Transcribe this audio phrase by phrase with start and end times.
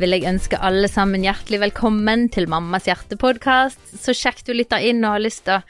[0.00, 3.80] vil jeg ønske alle sammen hjertelig velkommen til Mammas hjertepodkast.
[3.96, 5.64] Så kjekt du lytter inn og har lyst til å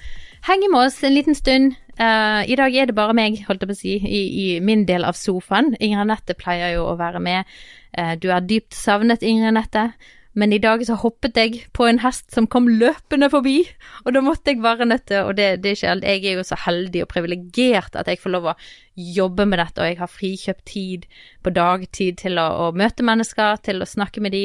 [0.48, 1.76] henge med oss en liten stund.
[1.96, 4.84] Uh, I dag er det bare meg, holdt jeg på å si, i, i min
[4.88, 5.72] del av sofaen.
[5.78, 7.56] Ingrid Anette pleier jo å være med.
[7.96, 9.88] Uh, du er dypt savnet, Ingrid Anette.
[10.36, 13.62] Men i dag så hoppet jeg på en hest som kom løpende forbi,
[14.04, 16.36] og da måtte jeg være nødt til Og det, det er ikke helt Jeg er
[16.36, 18.56] jo så heldig og privilegert at jeg får lov å
[18.96, 21.08] jobbe med dette, og jeg har frikjøpt tid
[21.42, 24.44] på dagtid til å, å møte mennesker, til å snakke med de,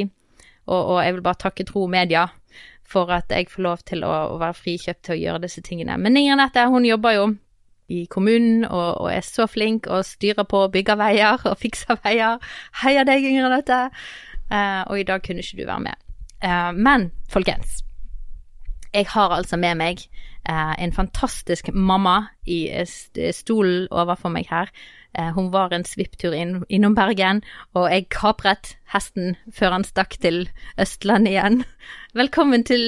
[0.68, 2.28] og, og, jeg vil bare takke Tro Media
[2.88, 5.96] for at jeg får lov til å, å være frikjøpt til å gjøre disse tingene.
[6.00, 7.30] Men Inger Nette, hun jobber jo
[7.92, 12.00] i kommunen og, og, er så flink og styrer på og bygger veier og fikser
[12.04, 12.40] veier.
[12.84, 13.86] Heia deg, Inger Nette!
[14.52, 16.00] Uh, og i dag kunne ikke du være med.
[16.44, 17.80] Uh, men folkens,
[18.92, 20.02] jeg har altså med meg
[20.50, 22.68] uh, en fantastisk mamma i
[23.32, 24.68] stolen overfor meg her.
[25.36, 27.42] hun var en svipptur inn, innom Bergen,
[27.76, 30.46] og jeg kapret hesten før han stakk til
[30.80, 31.58] Østlandet igjen.
[32.16, 32.88] Velkommen til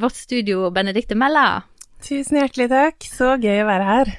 [0.00, 1.66] vårt studio, Benedicte Mella.
[2.00, 3.04] Tusen hjertelig takk.
[3.04, 4.14] Så gøy å være her.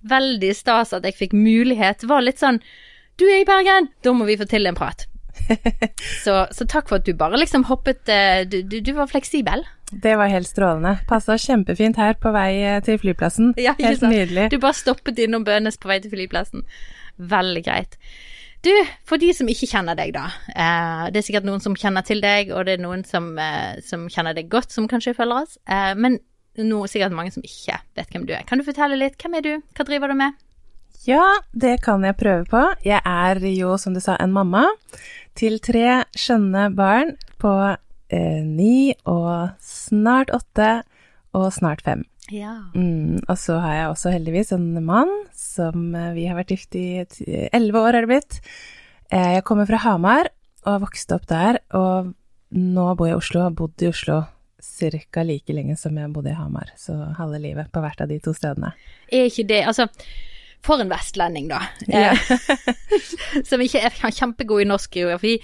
[0.00, 2.00] Veldig stas at jeg fikk mulighet.
[2.00, 2.62] Det var litt sånn
[3.20, 5.07] Du er i Bergen, da må vi få til en prat.
[6.24, 9.64] så, så, takk for at du bare liksom hoppet eh, du, du, var fleksibel.
[9.90, 10.98] Det var helt strålende.
[11.08, 13.54] Passa kjempefint her på vei eh, til flyplassen.
[13.60, 14.48] Ja, helt nydelig.
[14.52, 16.66] Du bare stoppet innom Bønes på vei til flyplassen.
[17.18, 17.98] Veldig greit.
[18.66, 18.72] Du,
[19.06, 20.26] for de som ikke kjenner deg, da.
[20.50, 23.30] Eh, det er sikkert noen som kjenner til deg, og det er noen som,
[23.86, 25.60] som kjenner deg godt, som kanskje følger oss.
[25.70, 26.18] Eh, men
[26.58, 28.44] nå sikkert mange som ikke vet hvem du er.
[28.48, 29.18] Kan du fortelle litt?
[29.20, 29.52] Hvem er du?
[29.76, 30.38] Hva driver du med?
[31.06, 32.62] Ja, det kan jeg prøve på.
[32.86, 34.64] Jeg er jo, som du sa, en mamma
[35.38, 37.52] til tre skjønne barn på
[38.10, 40.80] eh, ni og snart åtte
[41.36, 42.02] og snart fem.
[42.34, 42.68] Ja.
[42.74, 46.76] Mm, og så har jeg også heldigvis en mann som eh, vi har vært gift
[46.76, 47.04] i
[47.54, 48.40] elleve år, er det blitt.
[49.12, 50.32] Eh, jeg kommer fra Hamar
[50.64, 52.10] og har vokst opp der, og
[52.52, 54.22] nå bor jeg i Oslo og har bodd i Oslo
[54.58, 55.22] ca.
[55.22, 56.72] like lenge som jeg bodde i Hamar.
[56.76, 58.74] Så halve livet på hvert av de to stedene.
[59.12, 59.86] Er ikke det Altså
[60.64, 61.60] for en vestlending, da.
[61.86, 62.12] Ja.
[63.48, 65.36] som ikke er kjempegod i norsk geografi.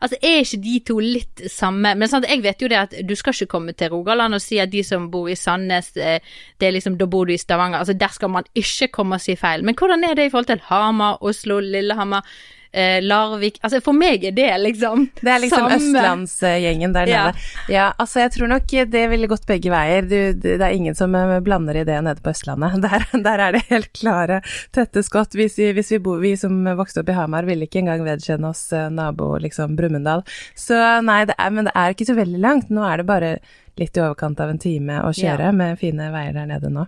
[0.00, 3.12] Altså, er ikke de to litt samme Men sant, jeg vet jo det at du
[3.18, 6.22] skal ikke komme til Rogaland og si at de som bor i Sandnes, eh,
[6.60, 7.82] det er liksom, da bor du i Stavanger.
[7.82, 9.66] Altså, der skal man ikke komme og si feil.
[9.66, 12.24] Men hvordan er det i forhold til Hamar, Oslo, Lillehammer?
[12.72, 15.76] Eh, Larvik Altså for meg er det liksom Det er liksom samme.
[15.76, 17.32] østlandsgjengen der nede.
[17.68, 17.74] Ja.
[17.74, 17.86] ja.
[17.98, 20.06] altså jeg tror nok det ville gått begge veier.
[20.06, 22.78] Du, det er ingen som eh, blander i det nede på Østlandet.
[22.90, 24.40] Der, der er det helt klare
[24.74, 25.34] tette skott.
[25.36, 28.50] Hvis, vi, hvis vi, bo, vi, som vokste opp i Hamar ville ikke engang vedkjenne
[28.50, 30.24] oss eh, nabo liksom Brumunddal.
[30.58, 32.72] Så nei, det er, men det er ikke så veldig langt.
[32.74, 33.32] Nå er det bare
[33.80, 35.56] litt i overkant av en time å kjøre ja.
[35.56, 36.86] med fine veier der nede nå.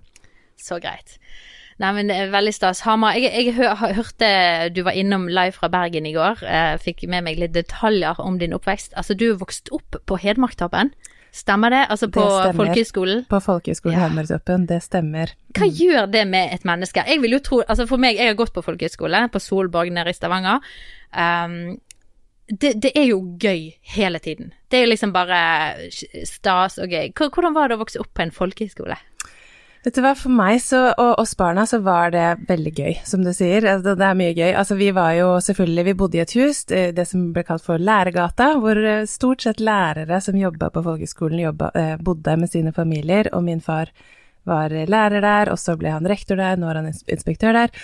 [0.61, 1.19] Så greit.
[1.81, 2.83] Nei, men det er veldig stas.
[2.85, 3.55] Hamar, jeg, jeg,
[3.97, 4.29] hørte
[4.75, 6.43] du var innom live fra Bergen i går.
[6.45, 8.97] Eh, fikk med meg litt detaljer om din oppvekst.
[8.99, 10.93] Altså, du vokste opp på Hedmarktoppen.
[11.33, 11.87] Stemmer det?
[11.89, 12.23] Altså på
[12.59, 13.23] folkehøyskolen?
[13.31, 14.03] På folkehøyskolen ja.
[14.05, 15.33] Hedmarktoppen, det stemmer.
[15.57, 15.79] Hva mm.
[15.79, 17.05] gjør det med et menneske?
[17.09, 20.13] Jeg vil jo tro, altså For meg, jeg har gått på folkehøyskole, på Solborg nede
[20.13, 20.61] i Stavanger.
[21.17, 21.79] Um,
[22.53, 24.53] det, det, er jo gøy hele tiden.
[24.69, 25.41] Det er jo liksom bare
[26.29, 27.15] stas og gøy.
[27.17, 28.99] Hvordan var det å vokse opp på en folkehøyskole?
[29.83, 33.25] Vet du hva, for meg så, og oss barna så var det veldig gøy, som
[33.27, 33.65] du sier.
[33.67, 34.53] Altså, det er mye gøy.
[34.55, 37.83] Altså vi var jo selvfølgelig, vi bodde i et hus, det som ble kalt for
[37.83, 41.43] Læregata, hvor eh, stort sett lærere som jobba på folkeskolen
[41.75, 43.91] eh, bodde med sine familier, og min far
[44.47, 47.75] var lærer der, og så ble han rektor der, nå er han inspektør der.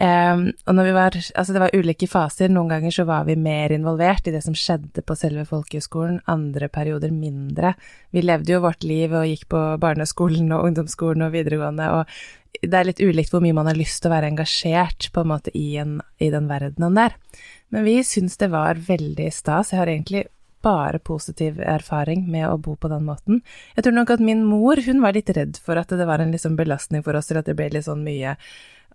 [0.00, 3.34] Um, og når vi var, altså det var ulike faser, noen ganger så var vi
[3.36, 7.74] mer involvert i det som skjedde på selve folkehøgskolen, andre perioder mindre.
[8.08, 12.80] Vi levde jo vårt liv og gikk på barneskolen og ungdomsskolen og videregående, og det
[12.80, 15.52] er litt ulikt hvor mye man har lyst til å være engasjert på en måte
[15.52, 17.20] i, en, i den verdenen der.
[17.68, 19.74] Men vi syns det var veldig stas.
[19.74, 20.24] Jeg har egentlig
[20.64, 23.44] bare positiv erfaring med å bo på den måten.
[23.76, 26.32] Jeg tror nok at min mor, hun var litt redd for at det var en
[26.32, 28.36] liksom belastning for oss, eller at det ble litt sånn mye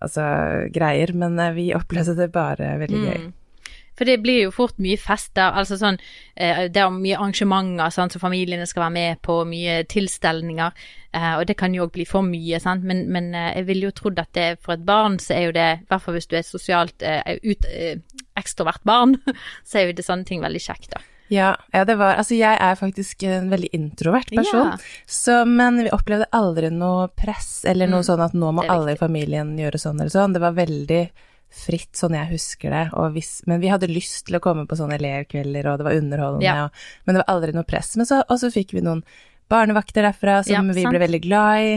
[0.06, 0.28] altså,
[0.74, 3.26] greier, men eh, vi opplevde det bare veldig gøy.
[3.26, 3.34] Mm.
[3.96, 5.96] For det blir jo fort mye fester, altså sånn
[6.36, 10.84] eh, Det er mye arrangementer sant, som familiene skal være med på, mye tilstelninger.
[11.16, 12.84] Eh, og det kan jo òg bli for mye, sant.
[12.84, 15.70] Men, men jeg ville jo trodd at det for et barn så er jo det,
[15.80, 17.70] i hvert fall hvis du er sosialt ut,
[18.36, 19.16] ekstrovert barn,
[19.68, 21.04] så er jo det sånne ting veldig kjekt, da.
[21.34, 24.78] Ja, ja, det var Altså, jeg er faktisk en veldig introvert person, ja.
[25.10, 28.94] så, men vi opplevde aldri noe press eller noe mm, sånn at nå må alle
[28.94, 30.36] i familien gjøre sånn eller sånn.
[30.36, 31.02] Det var veldig
[31.56, 32.84] fritt, sånn jeg husker det.
[33.16, 36.46] Hvis, men vi hadde lyst til å komme på sånne elevkvelder, og det var underholdende,
[36.46, 36.66] ja.
[36.68, 37.96] og, men det var aldri noe press.
[38.00, 39.06] Men så, og så fikk vi noen
[39.52, 41.74] barnevakter derfra som vi ble veldig glad i.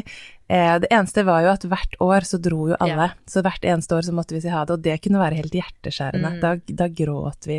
[0.49, 3.27] Eh, det eneste var jo at hvert år så dro jo alle, Ja.
[3.29, 5.53] så hvert eneste år så måtte vi si ha det, og det kunne være helt
[5.53, 6.31] hjerteskjærende.
[6.37, 6.41] Mm.
[6.41, 7.59] Da, da gråt vi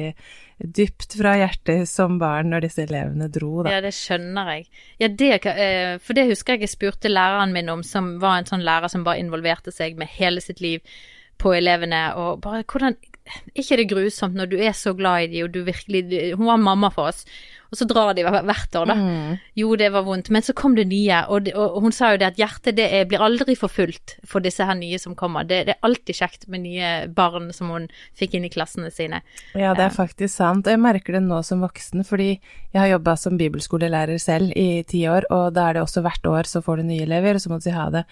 [0.59, 3.75] dypt fra hjertet som barn når disse elevene dro, da.
[3.77, 4.65] Ja, det skjønner jeg.
[4.99, 8.49] Ja, det, eh, for det husker jeg jeg spurte læreren min om, som var en
[8.49, 10.81] sånn lærer som bare involverte seg med hele sitt liv
[11.37, 12.97] på elevene, og bare hvordan
[13.53, 16.47] ikke Er det grusomt når du er så glad i dem, og du virkelig Hun
[16.47, 17.25] var mamma for oss,
[17.69, 18.95] og så drar de hvert år, da.
[18.97, 19.33] Mm.
[19.61, 22.21] Jo, det var vondt, men så kom det nye, og, de, og hun sa jo
[22.21, 25.45] det at hjertet det er, blir aldri for fullt for disse her nye som kommer.
[25.45, 27.85] Det, det er alltid kjekt med nye barn som hun
[28.17, 29.21] fikk inn i klassene sine.
[29.53, 30.69] Ja, det er faktisk sant.
[30.69, 32.31] Jeg merker det nå som voksen, fordi
[32.73, 36.25] jeg har jobba som bibelskolelærer selv i ti år, og da er det også hvert
[36.29, 38.05] år så får du nye elever, og så må du si ha det.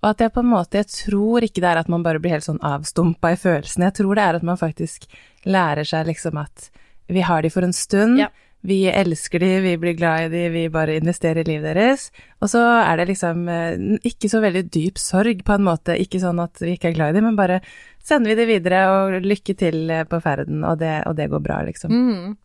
[0.00, 2.32] Og at jeg på en måte, jeg tror ikke det er at man bare blir
[2.32, 5.04] helt sånn avstumpa i følelsene, jeg tror det er at man faktisk
[5.44, 6.70] lærer seg liksom at
[7.10, 8.30] vi har de for en stund, Ja.
[8.66, 12.10] Vi elsker de, vi blir glad i de, vi bare investerer i livet deres.
[12.44, 13.80] Og så er det liksom eh,
[14.10, 17.14] ikke så veldig dyp sorg på en måte, ikke sånn at vi ikke er glad
[17.14, 17.60] i de, men bare
[18.04, 21.44] sender vi det videre og lykke til eh, på ferden, og det, og det går
[21.44, 21.94] bra, liksom.
[21.94, 22.36] Mm.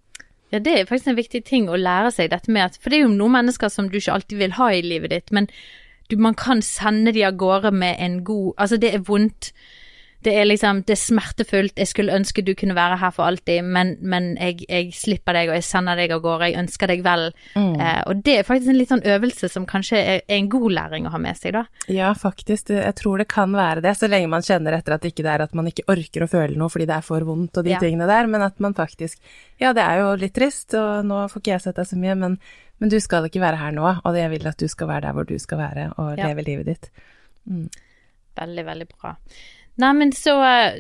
[0.53, 2.99] Ja, det er faktisk en viktig ting å lære seg dette med at For det
[2.99, 5.49] er jo noen mennesker som du ikke alltid vil ha i livet ditt, men
[6.07, 9.51] du, man kan sende de av gårde med en god Altså, det er vondt.
[10.25, 11.75] Det er liksom Det er smertefullt.
[11.77, 15.51] Jeg skulle ønske du kunne være her for alltid, men, men jeg, jeg slipper deg,
[15.51, 16.47] og jeg sender deg av gårde.
[16.49, 17.27] Jeg ønsker deg vel.
[17.53, 17.75] Mm.
[17.77, 20.71] Eh, og det er faktisk en litt sånn øvelse som kanskje er, er en god
[20.79, 21.63] læring å ha med seg, da.
[21.93, 22.73] Ja, faktisk.
[22.73, 25.45] Jeg tror det kan være det, så lenge man kjenner etter at det ikke er
[25.45, 27.79] at man ikke orker å føle noe fordi det er for vondt og de Ja.
[27.85, 29.21] tingene der, men at man faktisk
[29.61, 32.15] Ja, det er jo litt trist, og nå får ikke jeg sett deg så mye,
[32.19, 32.39] men,
[32.81, 35.13] men du skal ikke være her nå, og jeg vil at du skal være der
[35.15, 36.27] hvor du skal være, og Ja.
[36.27, 36.89] leve livet ditt.
[38.35, 39.13] Veldig, veldig bra.
[39.81, 40.37] Nei, men så,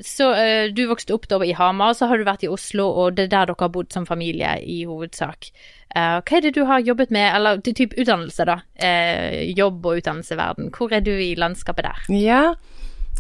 [0.07, 3.17] så eh, du vokste opp da i Hamar, så har du vært i Oslo, og
[3.17, 5.51] det er der dere har bodd som familie i hovedsak.
[5.95, 8.61] Eh, hva er det du har jobbet med, eller til type utdannelse, da?
[8.75, 10.71] Eh, jobb og utdannelseverden.
[10.75, 12.07] Hvor er du i landskapet der?
[12.15, 12.41] Ja,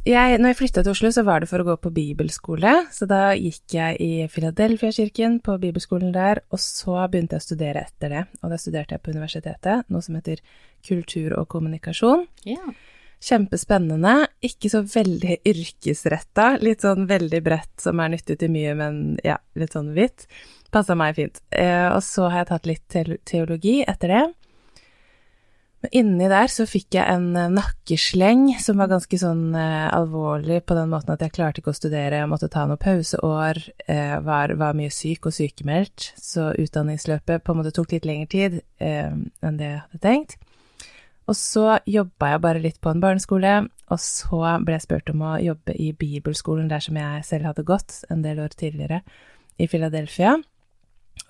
[0.05, 3.07] jeg, når jeg flytta til Oslo, så var det for å gå på bibelskole, så
[3.09, 8.13] da gikk jeg i Philadelphia-kirken på bibelskolen der, og så begynte jeg å studere etter
[8.13, 10.43] det, og da studerte jeg på universitetet, noe som heter
[10.85, 12.27] kultur og kommunikasjon.
[12.45, 12.61] Ja.
[13.23, 19.03] Kjempespennende, ikke så veldig yrkesretta, litt sånn veldig bredt som er nyttig til mye, men
[19.25, 20.27] ja, litt sånn hvitt.
[20.73, 21.39] Passa meg fint.
[21.55, 24.23] Eh, og så har jeg tatt litt teologi etter det.
[25.85, 30.59] Men inni der så fikk jeg en eh, nakkesleng som var ganske sånn eh, alvorlig
[30.67, 33.61] på den måten at jeg klarte ikke å studere, jeg måtte ta noen pauseår,
[34.25, 38.59] var, var mye syk og sykemeldt, så utdanningsløpet på en måte tok litt lengre tid
[38.81, 40.37] enn det jeg hadde tenkt.
[41.25, 43.53] Og så jobba jeg bare litt på en barneskole,
[43.89, 47.65] og så ble jeg spurt om å jobbe i bibelskolen der som jeg selv hadde
[47.65, 49.01] gått en del år tidligere,
[49.57, 50.35] i Philadelphia.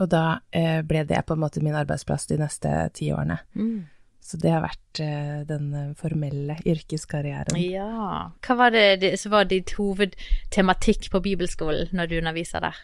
[0.01, 3.37] Og da eh, ble det på en måte min arbeidsplass de neste ti årene.
[3.55, 3.85] Mm.
[4.25, 7.59] Så det har vært eh, den eh, formelle yrkeskarrieren.
[7.61, 8.31] ja.
[8.41, 12.79] Hva var det, det som var ditt hovedtematikk på bibelskolen når du underviser der?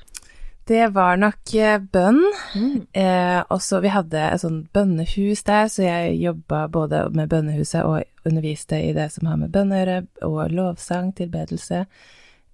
[0.68, 2.22] Det var nok eh, bønn.
[2.56, 2.88] Mm.
[2.94, 8.28] Eh, også vi hadde et sånt bønnehus der, så jeg jobba både med bønnehuset og
[8.30, 11.86] underviste i det som har med bønn å gjøre, og lovsang, tilbedelse.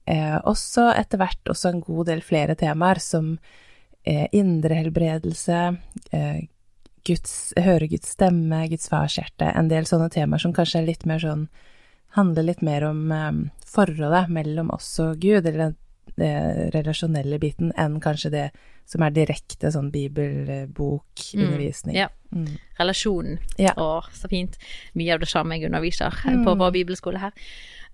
[0.07, 3.33] Eh, også etter hvert også en god del flere temaer, som
[4.07, 5.63] eh, indre helbredelse,
[6.15, 6.45] eh,
[7.07, 11.07] Guds, høre Guds stemme, Guds fars hjerte, en del sånne temaer som kanskje er litt
[11.09, 11.49] mer sånn
[12.15, 15.75] Handler litt mer om eh, forholdet mellom oss og Gud, eller
[16.17, 18.49] relasjonelle biten, enn kanskje det
[18.87, 21.95] som er direkte sånn bibelbokundervisning.
[21.97, 22.07] Ja.
[22.35, 22.57] Mm.
[22.79, 23.37] Relasjonen.
[23.59, 23.73] Ja.
[23.77, 24.57] Å, så fint.
[24.95, 26.43] Mye av det samme jeg underviser Mm.
[26.45, 27.31] på vår bibelskole her.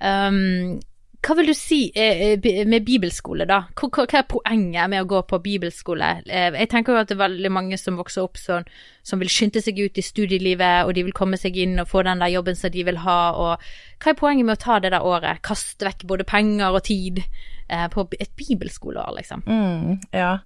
[0.01, 0.79] Um,
[1.23, 3.61] hva vil du si eh, med bibelskole, da?
[3.79, 6.21] Hva er poenget med å gå på bibelskole?
[6.27, 8.65] Eh, Jeg tenker jo at det er veldig mange som vokser opp sånn,
[9.03, 12.03] som vil skynde seg ut i studielivet, og de vil komme seg inn og få
[12.03, 13.57] den der jobben som de vil ha, og
[14.03, 15.41] hva er poenget med å ta det der året?
[15.41, 17.23] Kaste vekk både penger og tid
[17.67, 19.43] eh, på et bibelskoleår, liksom.
[19.47, 20.37] Mm, ja.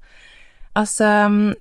[0.77, 1.09] Altså,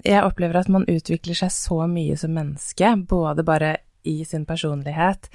[0.05, 5.31] jeg opplever at man utvikler seg så mye som menneske, både bare i sin personlighet.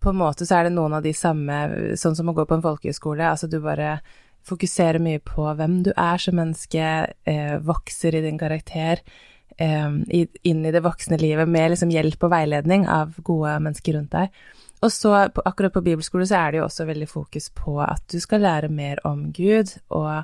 [0.00, 1.58] På en måte så er det noen av de samme,
[1.98, 3.98] sånn som å gå på en folkehøyskole, altså du bare
[4.48, 6.84] fokuserer mye på hvem du er som menneske,
[7.28, 9.02] eh, vokser i din karakter,
[9.58, 9.90] eh,
[10.44, 14.30] inn i det voksne livet med liksom hjelp og veiledning av gode mennesker rundt deg.
[14.80, 15.12] Og så,
[15.44, 18.70] akkurat på bibelskole, så er det jo også veldig fokus på at du skal lære
[18.70, 20.22] mer om Gud, og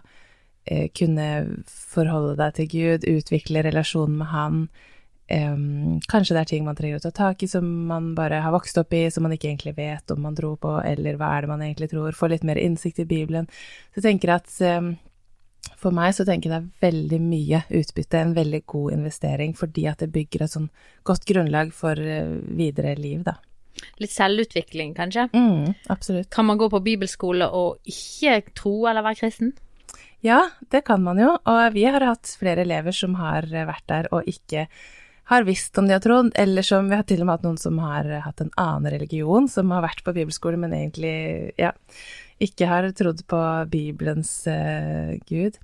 [0.66, 1.28] eh, kunne
[1.66, 4.66] forholde deg til Gud, utvikle relasjonen med Han.
[5.26, 8.52] Em, kanskje det er ting man trenger å ta tak i som man bare har
[8.52, 11.44] vokst opp i, som man ikke egentlig vet om man dro på, eller hva er
[11.44, 12.14] det man egentlig tror.
[12.14, 13.49] Få litt mer innsikt i Bibelen.
[13.90, 14.94] Så jeg tenker at em,
[15.80, 19.88] for meg så tenker jeg det er veldig mye utbytte, en veldig god investering, fordi
[19.90, 20.70] at det bygger et sånn
[21.08, 23.38] godt grunnlag for eh, videre liv, da.
[24.02, 25.28] Litt selvutvikling, kanskje.
[25.34, 26.30] Mm, absolutt.
[26.34, 29.54] Kan man gå på bibelskole og ikke tro eller være kristen?
[30.24, 30.40] Ja,
[30.72, 34.28] det kan man jo, og vi har hatt flere elever som har vært der og
[34.30, 34.68] ikke
[35.28, 37.60] har visst om de har trodd, eller som vi har til og med hatt noen
[37.60, 41.72] som har hatt en annen religion, som har vært på bibelskole, men egentlig ja,
[42.44, 43.40] ikke har trodd på
[43.72, 45.56] Bibelens uh, gud.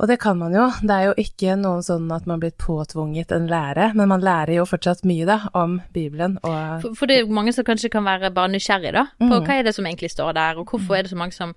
[0.00, 0.64] Og det kan man jo.
[0.80, 4.54] Det er jo ikke noen sånn at man blir påtvunget en lære, men man lærer
[4.56, 8.06] jo fortsatt mye, da, om Bibelen og For, for det er mange som kanskje kan
[8.06, 9.38] være bare nysgjerrig, da, på mm.
[9.44, 11.52] hva er det som egentlig står der, og hvorfor er det så mange som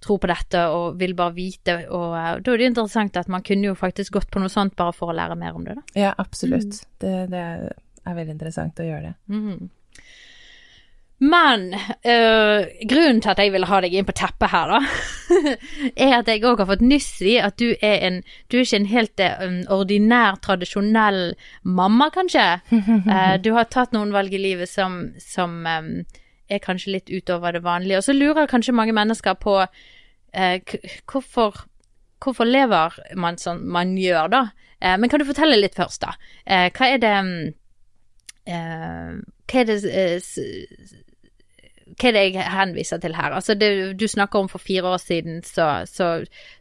[0.00, 3.44] tror på dette og vil bare vite, og uh, da er det interessant at man
[3.44, 5.84] kunne jo faktisk gått på noe sånt bare for å lære mer om det, da.
[6.06, 6.80] Ja, absolutt.
[6.80, 6.94] Mm.
[7.04, 7.44] Det, det,
[8.08, 9.14] er veldig interessant å gjøre det.
[9.32, 9.68] Mm.
[11.20, 11.74] Men
[12.06, 14.78] øh, grunnen til at jeg ville ha deg inn på teppet her, da,
[16.06, 18.78] er at jeg òg har fått nyss i at du er en Du er ikke
[18.80, 22.46] en helt en ordinær, tradisjonell mamma, kanskje.
[22.72, 25.90] uh, du har tatt noen valg i livet som, som um,
[26.48, 28.00] er kanskje litt utover det vanlige.
[28.00, 30.56] Og så lurer kanskje mange mennesker på uh,
[31.04, 31.66] hvorfor,
[32.24, 34.42] hvorfor lever man sånn man gjør, da?
[34.80, 36.16] Uh, men kan du fortelle litt først, da?
[36.48, 37.14] hva er det
[38.48, 39.76] hva er det
[41.98, 43.34] hva er det jeg henviser til her?
[43.36, 46.10] Altså, det du snakker om for fire år siden, så, så,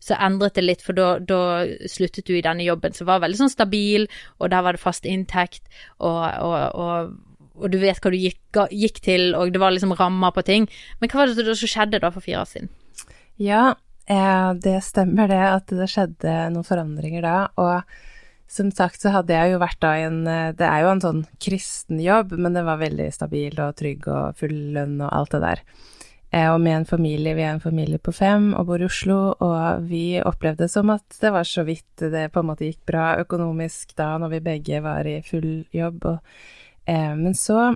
[0.04, 1.50] så endret det litt, for da
[1.90, 4.08] sluttet du i denne jobben som var veldig sånn stabil,
[4.40, 5.66] og der var det fast inntekt,
[5.98, 7.14] og, og, og,
[7.60, 10.70] og du vet hva du gikk, gikk, til, og det var liksom rammer på ting.
[11.00, 12.74] Men hva var det som skjedde da for fire år siden?
[13.40, 13.64] Ja,
[14.10, 18.00] eh, det stemmer det, at det skjedde noen forandringer da, og
[18.50, 21.04] som sagt så hadde jeg jo vært da i en eh, Det er jo en
[21.04, 25.36] sånn kristen jobb, men det var veldig stabil og trygg og full lønn og alt
[25.36, 25.64] det der.
[26.32, 29.20] Eh, og med en familie, vi er en familie på fem og bor i Oslo,
[29.42, 32.84] og vi opplevde det som at det var så vidt det på en måte gikk
[32.90, 36.06] bra økonomisk da, når vi begge var i full jobb.
[36.06, 36.42] Og,
[36.86, 37.72] eh, men så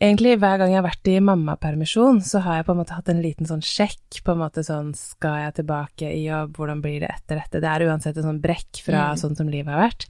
[0.00, 3.10] Egentlig hver gang jeg har vært i mammapermisjon, så har jeg på en måte hatt
[3.12, 7.02] en liten sånn sjekk, på en måte sånn skal jeg tilbake i jobb, hvordan blir
[7.02, 7.60] det etter dette?
[7.60, 9.20] Det er uansett en sånn brekk fra mm.
[9.20, 10.08] sånn som livet har vært.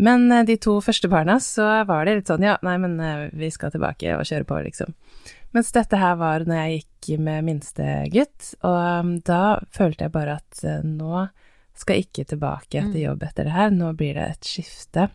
[0.00, 3.28] Men eh, de to første barna, så var det litt sånn ja, nei, men eh,
[3.36, 4.96] vi skal tilbake og kjøre på, liksom.
[5.52, 10.14] Mens dette her var når jeg gikk med minste gutt, og um, da følte jeg
[10.14, 11.26] bare at uh, nå
[11.76, 13.02] skal jeg ikke tilbake til mm.
[13.02, 15.10] jobb etter det her, nå blir det et skifte.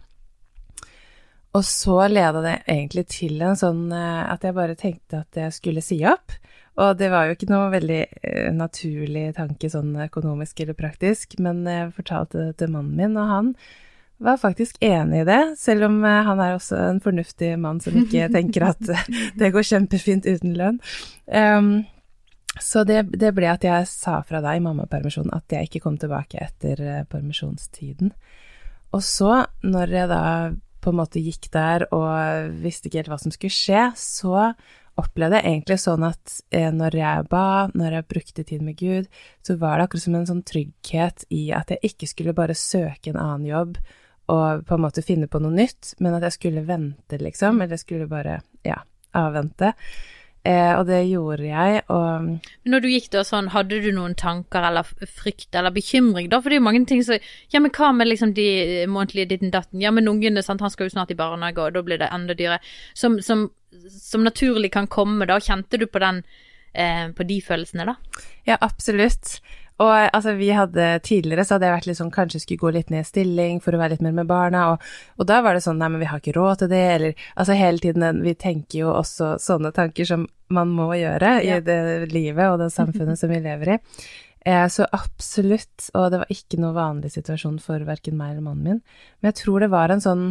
[1.58, 5.56] Og så leda det egentlig til en sånn eh, at jeg bare tenkte at jeg
[5.56, 6.36] skulle si opp.
[6.78, 11.64] Og det var jo ikke noe veldig uh, naturlig tanke sånn økonomisk eller praktisk, men
[11.66, 13.48] jeg fortalte det til mannen min, og han
[14.22, 17.98] var faktisk enig i det, selv om uh, han er også en fornuftig mann som
[17.98, 18.94] ikke tenker at
[19.42, 20.78] det går kjempefint uten lønn.
[21.26, 21.72] Um,
[22.62, 25.98] så det, det, ble at jeg sa fra deg i mammapermisjonen at jeg ikke kom
[25.98, 28.14] tilbake etter permisjonstiden.
[28.94, 30.24] Og så, når jeg da
[30.88, 34.54] på en måte gikk der og visste ikke helt hva som skulle skje, så
[34.98, 37.46] opplevde jeg egentlig sånn at eh, når jeg ba,
[37.78, 39.10] når jeg brukte tid med Gud,
[39.46, 43.12] så var det akkurat som en sånn trygghet i at jeg ikke skulle bare søke
[43.12, 43.78] en annen jobb
[44.34, 47.78] og på en måte finne på noe nytt, men at jeg skulle vente, liksom, eller
[47.78, 48.82] jeg skulle bare, ja,
[49.16, 49.72] avvente.
[50.46, 54.16] Eh, og det gjorde jeg, og Men når du gikk da sånn, hadde du noen
[54.16, 56.40] tanker eller frykt eller bekymring da?
[56.40, 57.20] For det er jo mange ting som
[57.52, 59.82] Ja, men hva med liksom de månedlige ditten datten?
[59.84, 62.38] Ja, men ungene, sant, han skal jo snart i barnehage, og da blir det enda
[62.38, 62.62] dyrere.
[62.96, 63.50] Som, som,
[63.92, 65.40] som naturlig kan komme, da.
[65.44, 66.24] Kjente du på den
[66.74, 68.24] eh, på de følelsene, da?
[68.48, 69.40] Ja, absolutt.
[69.78, 72.92] Og altså, vi hadde tidligere så hadde jeg vært litt sånn kanskje skulle gå litt
[72.94, 74.88] ned i stilling for å være litt mer med barna, og,
[75.22, 77.58] og da var det sånn nei, men vi har ikke råd til det, eller altså
[77.58, 81.60] hele tiden Vi tenker jo også sånne tanker som man må gjøre ja.
[81.60, 83.78] i det livet og det samfunnet som vi lever i.
[84.48, 88.66] Eh, så absolutt, og det var ikke noe vanlig situasjon for verken meg eller mannen
[88.66, 88.84] min,
[89.20, 90.28] men jeg tror det var en sånn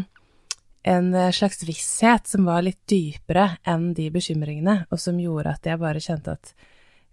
[0.87, 5.81] en slags visshet som var litt dypere enn de bekymringene, og som gjorde at jeg
[5.83, 6.53] bare kjente at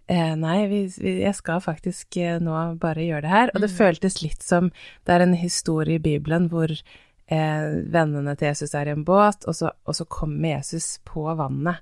[0.06, 3.54] Eh, nei, vi, vi, jeg skal faktisk eh, nå bare gjøre det her.
[3.54, 3.76] Og det mm.
[3.78, 4.68] føltes litt som
[5.04, 9.48] det er en historie i Bibelen hvor eh, vennene til Jesus er i en båt,
[9.48, 11.80] og så, og så kommer Jesus på vannet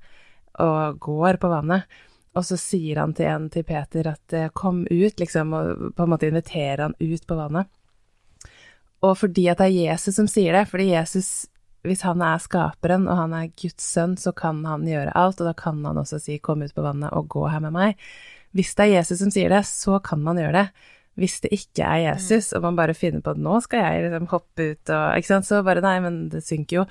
[0.62, 1.90] og går på vannet.
[2.32, 6.04] Og så sier han til en til Peter at eh, kom ut, liksom, og på
[6.04, 7.68] en måte inviterer han ut på vannet.
[9.02, 11.48] Og fordi at det er Jesus som sier det, fordi Jesus
[11.86, 15.50] hvis han er skaperen og han er Guds sønn, så kan han gjøre alt, og
[15.50, 17.94] da kan han også si 'kom ut på vannet og gå her med meg'.
[18.54, 20.68] Hvis det er Jesus som sier det, så kan man gjøre det.
[21.16, 24.28] Hvis det ikke er Jesus, og man bare finner på at 'nå skal jeg liksom
[24.28, 26.86] hoppe ut', og ikke sant, så bare nei, men det synker jo.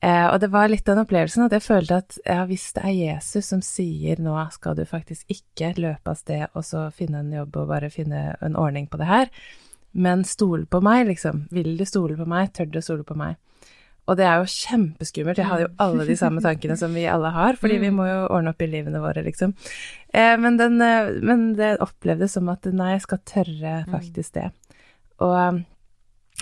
[0.00, 3.14] Eh, og det var litt den opplevelsen at jeg følte at ja, hvis det er
[3.16, 7.32] Jesus som sier 'nå skal du faktisk ikke løpe av sted og så finne en
[7.32, 9.30] jobb og bare finne en ordning på det her',
[9.92, 11.48] men stole på meg, liksom.
[11.50, 12.52] Vil du stole på meg?
[12.52, 13.36] Tør du å stole på meg?
[14.08, 15.38] Og det er jo kjempeskummelt.
[15.38, 18.20] Jeg hadde jo alle de samme tankene som vi alle har, fordi vi må jo
[18.26, 19.52] ordne opp i livene våre, liksom.
[20.08, 24.46] Eh, men, den, eh, men det opplevdes som at nei, jeg skal tørre faktisk det.
[25.24, 25.60] Og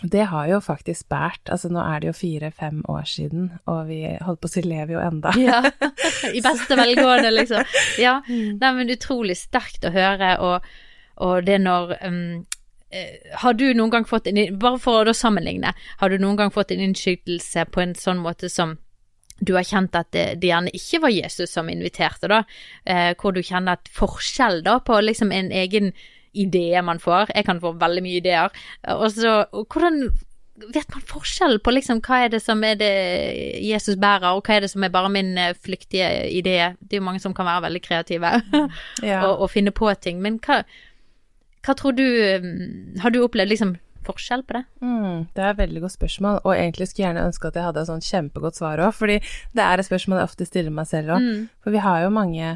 [0.03, 1.49] det har jo faktisk båret.
[1.49, 4.97] Altså nå er det jo fire-fem år siden, og vi holdt på å si lever
[4.99, 5.33] jo enda.
[5.41, 5.63] ja,
[6.37, 7.65] I beste velgående, liksom.
[8.03, 8.19] Ja.
[8.29, 10.69] Nei, men utrolig sterkt å høre, og,
[11.25, 12.45] og det når um,
[13.43, 16.71] har du noen gang fått en Bare for å sammenligne, har du noen gang fått
[16.71, 18.77] en innskytelse på en sånn måte som
[19.39, 22.43] du har kjent at det, det gjerne ikke var Jesus som inviterte, da,
[22.89, 25.93] eh, hvor du kjenner at forskjell da på liksom en egen
[26.37, 27.33] idé man får.
[27.35, 28.65] Jeg kan få veldig mye ideer.
[28.97, 30.09] Og så hvordan
[30.73, 32.93] vet man forskjell på liksom hva er det som er det
[33.65, 36.59] Jesus bærer, og hva er det som er bare min eh, flyktige idé?
[36.81, 38.35] Det er jo mange som kan være veldig kreative
[39.05, 39.21] ja.
[39.27, 40.23] og, og, finne på ting.
[40.25, 40.63] Men hva,
[41.67, 44.63] hva tror du mm, Har du opplevd liksom forskjell på det?
[44.87, 47.67] Mm, det er et veldig godt spørsmål, og egentlig skulle jeg gjerne ønske at jeg
[47.67, 49.17] hadde et sånn kjempegodt svar òg, fordi
[49.59, 51.25] det er et spørsmål jeg ofte stiller meg selv òg.
[51.25, 51.41] Mm.
[51.65, 52.53] For vi har jo mange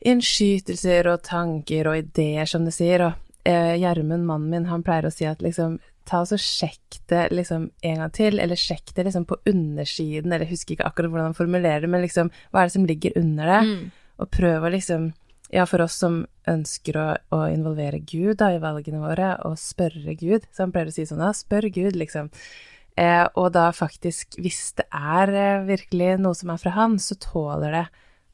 [0.00, 3.04] innskytelser og tanker og ideer, som du sier.
[3.04, 5.76] Og eh, Gjermund, mannen min, han pleier å si at liksom
[6.08, 10.48] ta og sjekk det liksom en gang til, eller sjekk det liksom på undersiden, eller
[10.48, 13.52] husker ikke akkurat hvordan han formulerer det, men liksom hva er det som ligger under
[13.52, 13.60] det?
[13.68, 13.82] Mm.
[14.20, 15.10] Og prøv å liksom
[15.52, 20.16] ja, for oss som ønsker å, å involvere Gud da, i valgene våre, og spørre
[20.18, 22.30] Gud, så han pleier å si sånn, da, spør Gud, liksom.
[23.00, 27.18] Eh, og da faktisk, hvis det er eh, virkelig noe som er fra han, så
[27.22, 27.86] tåler det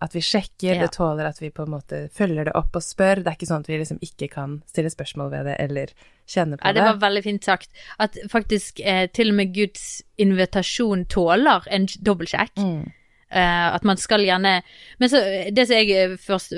[0.05, 0.83] at vi sjekker, ja.
[0.85, 3.23] det tåler at vi på en måte følger det opp og spør.
[3.23, 5.95] Det er ikke sånn at vi liksom ikke kan stille spørsmål ved det eller
[6.29, 6.69] kjenne på det.
[6.69, 7.73] Ja, det var veldig fint sagt.
[8.03, 9.87] At faktisk eh, til og med Guds
[10.21, 12.61] invitasjon tåler en dobbeltsjekk.
[12.61, 12.93] Mm.
[13.27, 14.61] Uh, at man skal gjerne
[15.03, 15.19] Men så
[15.51, 16.53] det som jeg eh, først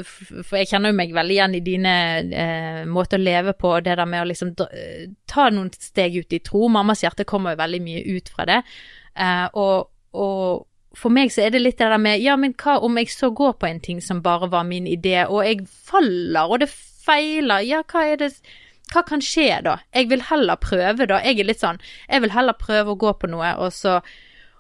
[0.45, 1.95] For jeg kjenner jo meg veldig igjen i dine
[2.29, 6.43] uh, måter å leve på, det der med å liksom ta noen steg ut i
[6.45, 6.67] tro.
[6.69, 8.61] Mammas hjerte kommer jo veldig mye ut fra det.
[9.17, 12.79] Uh, og, og for meg så er det litt det der med Ja, men hva
[12.85, 16.53] om jeg så går på en ting som bare var min idé, og jeg faller,
[16.53, 17.65] og det feiler?
[17.65, 18.33] Ja, hva er det
[18.93, 19.79] Hva kan skje da?
[19.97, 21.21] Jeg vil heller prøve, da.
[21.25, 24.01] Jeg er litt sånn Jeg vil heller prøve å gå på noe, og så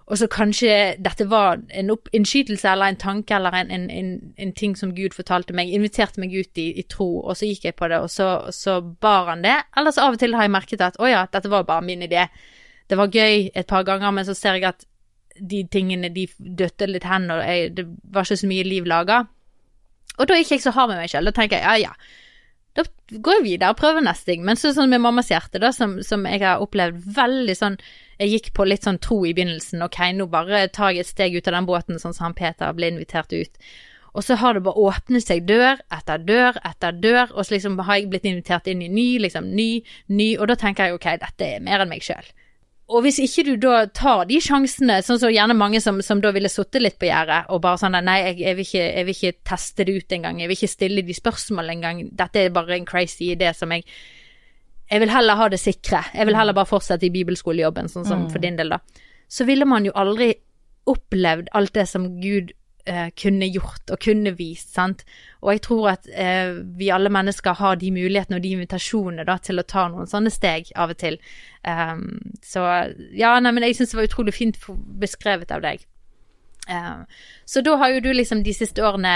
[0.08, 4.52] og så kanskje dette var en innskytelse eller en tanke eller en, en, en, en,
[4.56, 7.76] ting som Gud fortalte meg, inviterte meg ut i, i, tro, og så gikk jeg
[7.76, 9.58] på det, og så, så bar han det.
[9.76, 12.24] Ellers av og til har jeg merket at å ja, dette var bare min idé.
[12.88, 14.88] Det var gøy et par ganger, men så ser jeg at
[15.38, 19.26] de tingene de døtte litt hen, og jeg, det var ikke så mye liv laga.
[20.18, 21.28] Og da ikke jeg så hard med meg selv.
[21.28, 22.16] Da tenker jeg ja, ja.
[22.78, 24.44] Da går jeg videre og prøver neste ting.
[24.46, 27.78] Men sånn med mammas hjerte, da, som, som, jeg har opplevd veldig sånn
[28.18, 29.82] Jeg gikk på litt sånn tro i begynnelsen.
[29.86, 32.74] Ok, nå bare tar jeg et steg ut av den båten, sånn som han Peter
[32.74, 33.60] ble invitert ut.
[34.18, 37.78] Og så har det bare åpnet seg dør etter dør etter dør, og så liksom
[37.86, 39.70] har jeg blitt invitert inn i ny, liksom ny,
[40.10, 42.26] ny, og da tenker jeg ok, dette er mer enn meg sjøl.
[42.88, 46.32] Og hvis ikke du da tar de sjansene, sånn som gjerne mange som, som da
[46.32, 49.16] ville sittet litt på gjerdet og bare sånn nei, jeg, jeg, vil ikke, jeg, vil
[49.18, 52.78] ikke, teste det ut engang, jeg vil ikke stille de spørsmålene engang, dette er bare
[52.78, 53.84] en crazy idé som jeg
[54.88, 58.22] Jeg vil heller ha det sikre, jeg vil heller bare fortsette i bibelskolejobben, sånn som
[58.24, 58.30] mm.
[58.32, 59.04] for din del, da.
[59.28, 60.32] Så ville man jo aldri
[60.88, 62.54] opplevd alt det som Gud
[62.88, 65.04] eh, kunne gjort og kunne vist, sant.
[65.42, 69.36] Og jeg tror at eh, vi alle mennesker har de mulighetene og de invitasjonene da
[69.44, 71.20] til å ta noen sånne steg av og til.
[71.68, 72.64] Um, så
[73.12, 74.58] ja, nei, men jeg syns det var utrolig fint
[75.02, 75.84] beskrevet av deg.
[76.68, 77.04] Um,
[77.48, 79.14] så da har jo du liksom de siste årene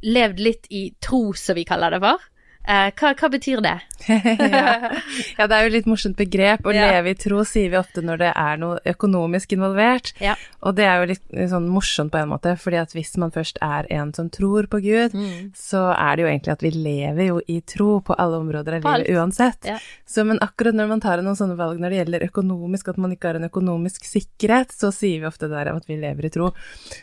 [0.00, 2.24] levd litt i tro, som vi kaller det for.
[2.68, 3.78] Eh, hva, hva, betyr det?
[4.06, 4.92] ja.
[5.38, 5.46] ja.
[5.48, 6.66] det er jo litt morsomt begrep.
[6.68, 6.90] Å ja.
[6.92, 10.12] leve i tro sier vi ofte når det er noe økonomisk involvert.
[10.20, 10.36] Ja.
[10.66, 13.58] Og det er jo litt sånn morsomt på en måte, fordi at hvis man først
[13.64, 15.52] er en som tror på Gud, mm.
[15.56, 18.86] så er det jo egentlig at vi lever jo i tro på alle områder av
[18.86, 19.70] livet uansett.
[20.08, 23.16] Så men akkurat når man tar noen sånne valg når det gjelder økonomisk, at man
[23.16, 26.52] ikke har en økonomisk sikkerhet, så sier vi ofte der at vi lever i tro.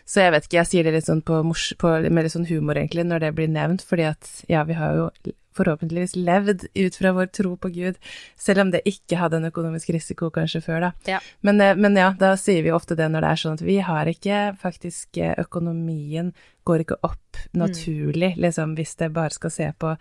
[0.06, 1.41] Så jeg vet ikke, jeg sier det litt sånn på,
[1.82, 4.96] på med litt sånn humor egentlig når det blir nevnt, fordi at ja, vi har
[5.02, 5.10] jo
[5.58, 7.98] forhåpentligvis levd ut fra vår tro på Gud,
[8.39, 10.91] selv om det ikke hadde en økonomisk risiko kanskje før, da.
[11.10, 11.22] Ja.
[11.41, 13.80] Men, eh, men, ja, da sier vi ofte det når det er sånn at vi
[13.86, 16.32] har ikke faktisk eh, Økonomien
[16.67, 18.41] går ikke opp naturlig, mm.
[18.48, 19.93] liksom, hvis det bare skal se på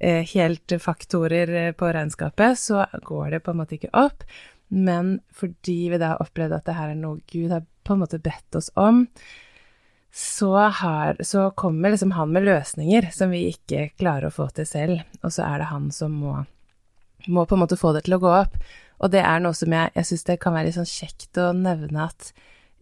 [0.00, 4.24] eh, helt faktorer eh, på regnskapet, så går det på en måte ikke opp.
[4.70, 8.04] Men fordi vi da har opplevd at det her er noe Gud har på en
[8.04, 9.06] måte bedt oss om,
[10.12, 14.66] så, har, så, kommer liksom han med løsninger som vi ikke klarer å få til
[14.66, 16.36] selv, og så er det han som må,
[17.30, 18.56] må på en måte få det til å gå opp.
[19.00, 21.52] Og det er noe som jeg, jeg syns det kan være litt sånn kjekt å
[21.56, 22.32] nevne at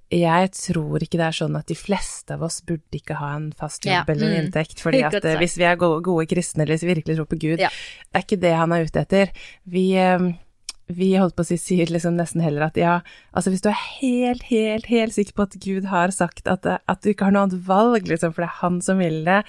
[0.08, 3.50] jeg tror ikke det er sånn at de fleste av oss burde ikke ha en
[3.52, 4.14] fast jobb ja.
[4.14, 4.44] eller en mm.
[4.46, 7.40] inntekt, fordi at hvis vi er gode, gode kristne eller hvis vi virkelig tror på
[7.44, 7.68] Gud, ja.
[7.68, 9.34] det er ikke det han er ute etter.
[9.68, 10.30] Vi, eh,
[10.88, 12.98] vi holdt på å si sier liksom nesten heller at ja,
[13.36, 17.02] altså hvis du er helt, helt, helt sikker på at Gud har sagt at, at
[17.04, 19.42] du ikke har noe annet valg, liksom, for det er han som vil det,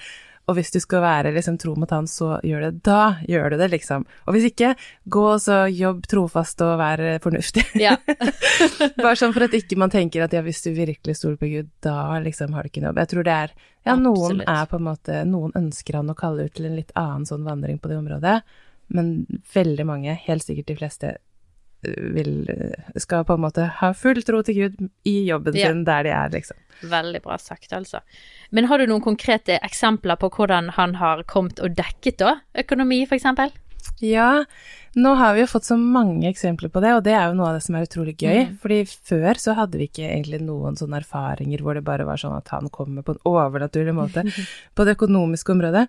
[0.50, 2.70] og hvis du skal være liksom tro mot han, så gjør det.
[2.86, 4.02] Da gjør du det, liksom.
[4.26, 4.72] Og hvis ikke,
[5.06, 7.62] gå og så jobb trofast og vær fornuftig.
[7.78, 7.92] Ja.
[9.04, 11.70] Bare sånn for at ikke man tenker at ja, hvis du virkelig stoler på Gud,
[11.86, 13.02] da liksom har du ikke noe jobb.
[13.04, 13.54] Jeg tror det er
[13.86, 14.50] Ja, noen Absolutt.
[14.52, 17.46] er på en måte Noen ønsker han å kalle ut til en litt annen sånn
[17.46, 18.36] vandring på det området,
[18.90, 19.12] men
[19.54, 21.14] veldig mange, helt sikkert de fleste,
[21.82, 22.46] vil
[23.00, 25.68] Skal på en måte ha full tro til Gud i jobben Ja.
[25.68, 26.56] sin der de er, liksom.
[26.82, 28.00] Veldig bra sagt, altså.
[28.50, 33.06] Men har du noen konkrete eksempler på hvordan han har kommet og dekket da, økonomi
[33.06, 33.50] eksempel?
[34.00, 34.44] Ja,
[34.96, 37.50] nå har vi jo fått så mange eksempler på det, og det er jo noe
[37.50, 38.38] av det som er utrolig gøy.
[38.48, 38.54] Mm.
[38.62, 42.36] Fordi før så hadde vi ikke egentlig noen sånne erfaringer hvor det bare var sånn
[42.36, 44.24] at han kommer på en overnaturlig måte
[44.76, 45.86] på det økonomiske området.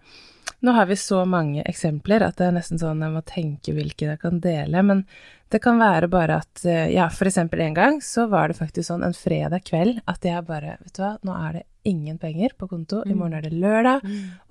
[0.62, 4.12] Nå har vi så mange eksempler at det er nesten sånn jeg må tenke hvilke
[4.12, 4.84] jeg kan dele.
[4.86, 5.04] Men
[5.52, 8.92] det kan være bare at eh, ja, for eksempel en gang så var det faktisk
[8.92, 12.54] sånn en fredag kveld at jeg bare Vet du hva, nå er det ingen penger
[12.58, 14.04] på konto, i morgen er det lørdag.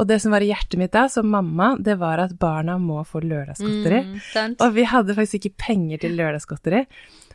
[0.03, 3.05] Og det som var i hjertet mitt da, som mamma, det var at barna må
[3.07, 4.01] få lørdagsgodteri.
[4.09, 4.57] Mm.
[4.59, 6.83] Og vi hadde faktisk ikke penger til lørdagsgodteri.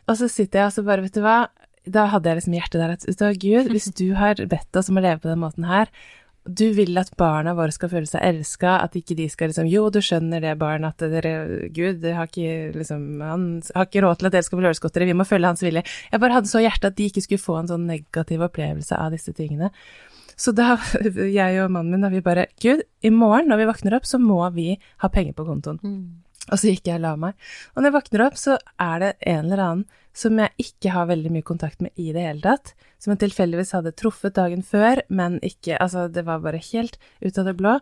[0.06, 1.38] Og så sitter jeg og så bare, vet du hva,
[1.86, 5.04] da hadde jeg liksom hjertet der at, Gud, hvis du har bedt oss om å
[5.06, 5.90] leve på den måten her,
[6.46, 9.88] du vil at barna våre skal føle seg elska, at ikke de skal liksom Jo,
[9.90, 14.20] du skjønner det, barn, at dere Gud det har ikke liksom Han har ikke råd
[14.20, 15.84] til at dere skal få lørdagsgodteri, vi må følge hans vilje.
[16.12, 19.16] Jeg bare hadde så hjertet at de ikke skulle få en sånn negativ opplevelse av
[19.16, 19.72] disse tingene.
[20.36, 20.76] Så da,
[21.40, 24.20] jeg og mannen min, da vi bare Gud, i morgen når vi våkner opp, så
[24.22, 25.80] må vi ha penger på kontoen.
[25.82, 26.26] Mm.
[26.46, 27.46] Og så gikk jeg og la meg.
[27.74, 31.08] Og når jeg våkner opp, så er det en eller annen som jeg ikke har
[31.10, 32.76] veldig mye kontakt med i det hele tatt,
[33.06, 37.38] som jeg tilfeldigvis hadde truffet dagen før, men ikke Altså, det var bare helt ut
[37.38, 37.76] av det blå.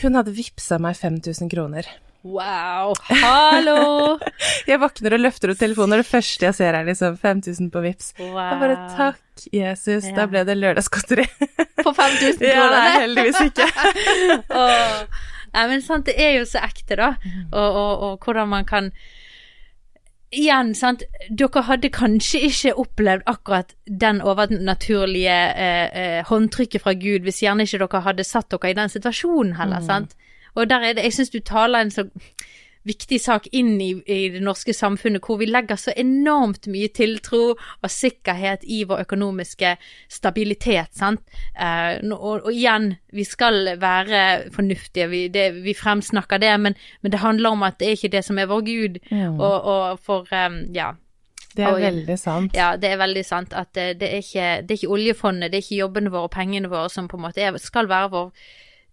[0.00, 1.88] Hun hadde vippsa meg 5000 kroner.
[2.24, 4.18] Wow, hallo!
[4.68, 7.80] Jeg våkner og løfter opp telefonen, og det første jeg ser er liksom 5000 på
[7.80, 8.10] vips.
[8.20, 8.36] Wow.
[8.36, 10.12] Jeg bare takk, Jesus, Ja.
[10.18, 11.24] da ble det lørdagsgodteri.
[11.80, 12.76] På 5000 ja, kroner?
[12.76, 13.68] nei, heldigvis ikke.
[14.60, 15.24] oh.
[15.56, 17.08] Nei, men sant, det er jo så ekte, da.
[17.50, 18.92] Og, og, og hvordan man kan
[20.30, 21.02] Igjen, sant,
[21.34, 27.66] dere hadde kanskje ikke opplevd akkurat den overnaturlige eh, eh, håndtrykket fra Gud hvis gjerne
[27.66, 30.14] ikke dere hadde satt dere i den situasjonen heller, sant.
[30.54, 32.06] Og der er det, jeg syns du taler en så
[32.82, 37.42] viktig sak inn i, i det norske samfunnet, hvor vi legger så enormt mye tiltro
[37.52, 39.74] og sikkerhet i vår økonomiske
[40.08, 41.20] stabilitet, sant.
[41.52, 44.22] Eh, og, og igjen, vi skal være
[44.54, 48.14] fornuftige, vi, det, vi fremsnakker det, men, men det handler om at det er ikke
[48.16, 48.98] det som er vår Gud.
[49.10, 49.36] Mm.
[49.36, 50.94] Og, og for, um, ja.
[51.50, 52.54] Det er veldig sant.
[52.56, 55.58] Ja, det er veldig sant at det, det, er ikke, det er ikke oljefondet, det
[55.58, 58.28] er ikke jobbene våre, pengene våre som på en måte er, skal være vår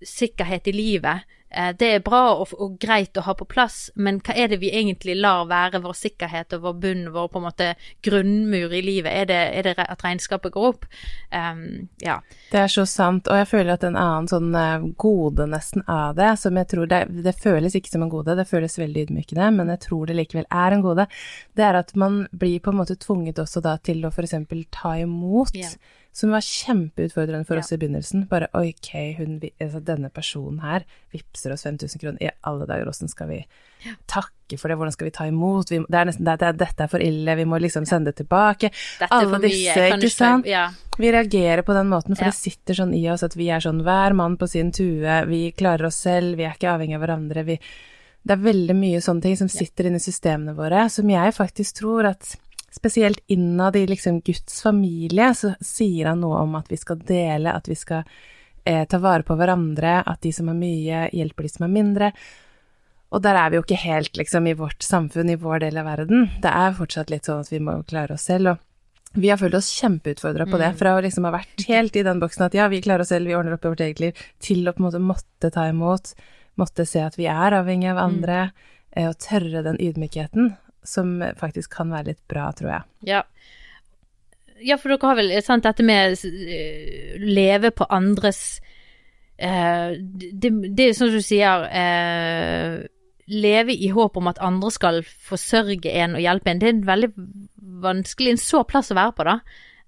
[0.05, 1.36] sikkerhet i livet.
[1.49, 4.59] Eh, Det er bra og, og greit å ha på plass, men hva er det
[4.61, 7.69] vi egentlig lar være vår sikkerhet og vår bunn, vår på en måte
[8.03, 9.11] grunnmur i livet?
[9.11, 10.87] Er det, er det at regnskapet går opp?
[11.31, 12.19] Um, ja.
[12.51, 16.17] Det er så sant, og jeg føler at en annen sånn eh, gode nesten av
[16.19, 19.51] det, som jeg tror det, det føles ikke som en gode, det føles veldig ydmykende,
[19.55, 21.07] men jeg tror det likevel er en gode,
[21.57, 24.97] det er at man blir på en måte tvunget også da til å eksempel ta
[24.99, 25.69] imot, Ja.
[26.17, 27.61] Som var kjempeutfordrende for Ja.
[27.61, 28.23] oss i begynnelsen.
[28.29, 33.09] Bare ok, hun, altså, denne personen her vipser oss 5000 kroner, i alle dager, hvordan
[33.11, 33.43] skal vi
[34.09, 36.83] takke for det, hvordan skal vi ta imot, vi, det er nesten, det, det, dette
[36.87, 38.71] er for ille, vi må liksom sende det tilbake.
[38.99, 40.47] Dette Alle disse, ikke sant?
[40.49, 40.69] Ja.
[40.97, 42.31] Vi reagerer på den måten, for Ja.
[42.33, 45.51] det sitter sånn i oss at vi er sånn hver mann på sin tue, vi
[45.51, 47.59] klarer oss selv, vi er ikke avhengig av hverandre, vi
[48.27, 52.09] Det er veldig mye sånne ting som sitter inni systemene våre, som jeg faktisk tror
[52.09, 52.35] at
[52.77, 57.53] spesielt innad i liksom Guds familie, så sier han noe om at vi skal dele,
[57.53, 58.03] at vi skal
[58.63, 62.11] eh, ta vare på hverandre, at de som har mye, hjelper de som har mindre.
[63.15, 65.87] Og der er vi jo ikke helt, liksom, i vårt samfunn, i vår del av
[65.87, 66.27] verden.
[66.43, 68.63] Det er fortsatt litt sånn at vi må klare oss selv, og
[69.17, 72.19] vi har følt oss kjempeutfordra på det, fra å liksom ha vært helt i den
[72.21, 74.67] boksen at ja, vi klarer oss selv, vi ordner opp i vårt eget liv, til
[74.67, 76.11] å på en måte måtte ta imot,
[76.59, 79.07] måtte se at vi er avhengig av andre, mm.
[79.07, 80.51] og tørre den ydmykheten,
[80.87, 82.87] som faktisk kan være litt bra, tror jeg.
[83.09, 83.23] Ja.
[84.63, 88.59] ja, for dere har vel sant, dette med eh, leve på andres
[89.37, 92.85] eh, det, er sånn som du sier eh,
[93.27, 96.61] Leve i håp om at andre skal forsørge en og hjelpe en.
[96.61, 97.09] Det er en veldig
[97.83, 99.33] vanskelig, en så plass å være på, da.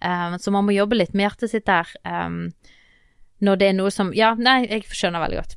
[0.04, 1.88] Eh, så man må jobbe litt med hjertet sitt der.
[2.04, 2.76] eh,
[3.40, 5.56] når det er noe som Ja, nei, jeg skjønner veldig godt.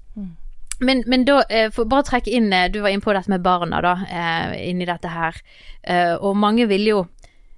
[0.83, 3.45] Men, men da, eh, for bare trekke inn eh, Du var inne på dette med
[3.45, 5.43] barna, da, eh, inni dette her.
[6.23, 7.01] Og mange vil jo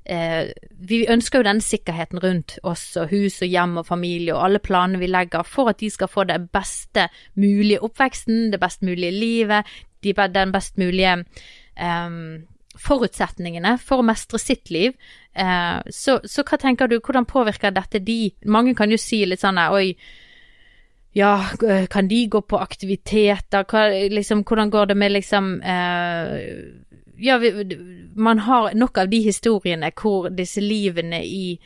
[0.05, 4.61] Vi ønsker jo den sikkerheten rundt oss og hus og hjem og familie og alle
[4.61, 7.07] planene vi legger for at de skal få det beste
[7.41, 9.65] mulige oppveksten, det best mulige livet,
[10.05, 11.15] de, den best mulige
[11.81, 12.45] um,
[12.81, 14.95] forutsetningene for å mestre sitt liv.
[15.33, 18.35] Eh, så, så hva tenker du, hvordan påvirker dette de?
[18.51, 19.95] Mange kan jo si litt sånn oi,
[21.15, 21.31] ja,
[21.91, 26.35] kan de gå på aktiviteter, hva, liksom, hvordan går det med liksom eh,
[27.23, 27.53] Ja, vi,
[28.19, 31.61] man har nok av de historiene hvor disse livene i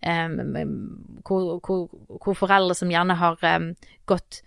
[0.00, 3.66] hvor, hvor, hvor, foreldre som gjerne har eh,
[4.08, 4.40] gått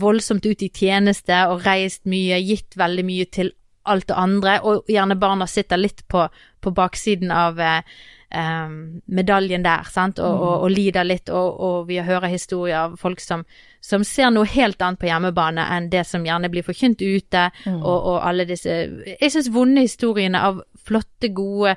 [0.00, 3.52] voldsomt ut i tjeneste og reist mye, gitt veldig mye til
[3.90, 6.26] alt det andre, og gjerne barna sitter litt på,
[6.60, 11.98] på baksiden av um, medaljen der, sant, og, og, og lider litt, og, og, vi
[12.04, 13.44] hører historier av folk som,
[13.80, 17.80] som, ser noe helt annet på hjemmebane enn det som gjerne blir forkynt ute, mm.
[17.80, 18.76] og, alle disse
[19.16, 21.76] Jeg syns vonde historiene av flotte, gode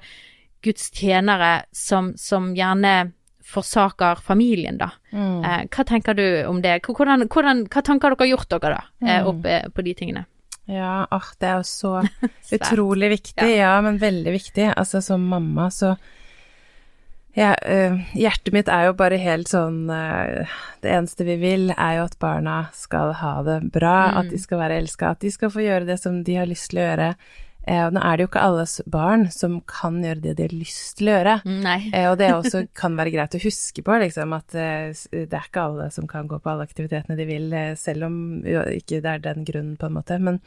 [0.63, 3.11] Guds tjenere som, som gjerne
[3.43, 4.89] forsaker familien, da.
[5.11, 5.43] Mm.
[5.43, 6.79] Eh, hva tenker du om det?
[6.87, 9.27] Hvordan, hvordan, hva tanker har dere gjort dere, da, eh, mm.
[9.31, 10.25] opp eh, på de tingene?
[10.71, 11.93] Ja, åh, det er jo så
[12.57, 13.43] utrolig viktig.
[13.43, 13.55] Ja.
[13.59, 13.73] ja.
[13.83, 14.69] men veldig viktig.
[14.71, 15.95] Altså, som mamma så
[17.37, 20.51] ja, uh, hjertet mitt er jo bare helt sånn uh,
[20.83, 24.19] Det eneste vi vil, er jo at barna skal ha det bra, mm.
[24.21, 26.71] at de skal være elska, at de skal få gjøre det som de har lyst
[26.71, 27.09] til å gjøre.
[27.63, 30.97] Eh, nå er det jo ikke alles barn som kan gjøre det de har lyst
[30.99, 31.35] til å gjøre.
[31.63, 31.77] Nei.
[31.95, 35.47] eh, og det også kan være greit å huske på, liksom, at eh, det er
[35.47, 38.17] ikke alle som kan gå på alle aktivitetene de vil, eh, selv om
[38.47, 40.19] jo, ikke det er den grunnen, på en måte.
[40.19, 40.41] Men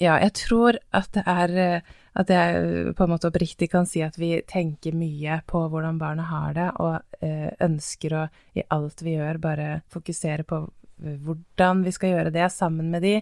[0.00, 4.00] ja, jeg tror at det er eh, At jeg på en måte oppriktig kan si
[4.02, 8.22] at vi tenker mye på hvordan barna har det, og eh, ønsker å
[8.58, 10.58] i alt vi gjør, bare fokusere på
[11.00, 13.14] hvordan vi skal gjøre det sammen med de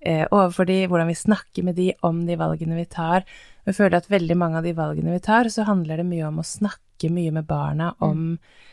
[0.00, 3.26] eh, overfor de, hvordan vi snakker med de om de valgene vi tar.
[3.66, 6.40] Jeg føler at veldig mange av de valgene vi tar, så handler det mye om
[6.40, 8.70] å snakke mye med barna om, mm.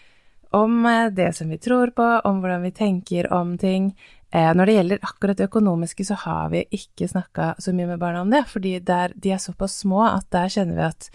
[0.58, 3.92] om eh, det som vi tror på, om hvordan vi tenker om ting.
[4.36, 8.02] Eh, når det gjelder akkurat det økonomiske, så har vi ikke snakka så mye med
[8.02, 11.10] barna om det, fordi der, de er såpass små at der kjenner vi at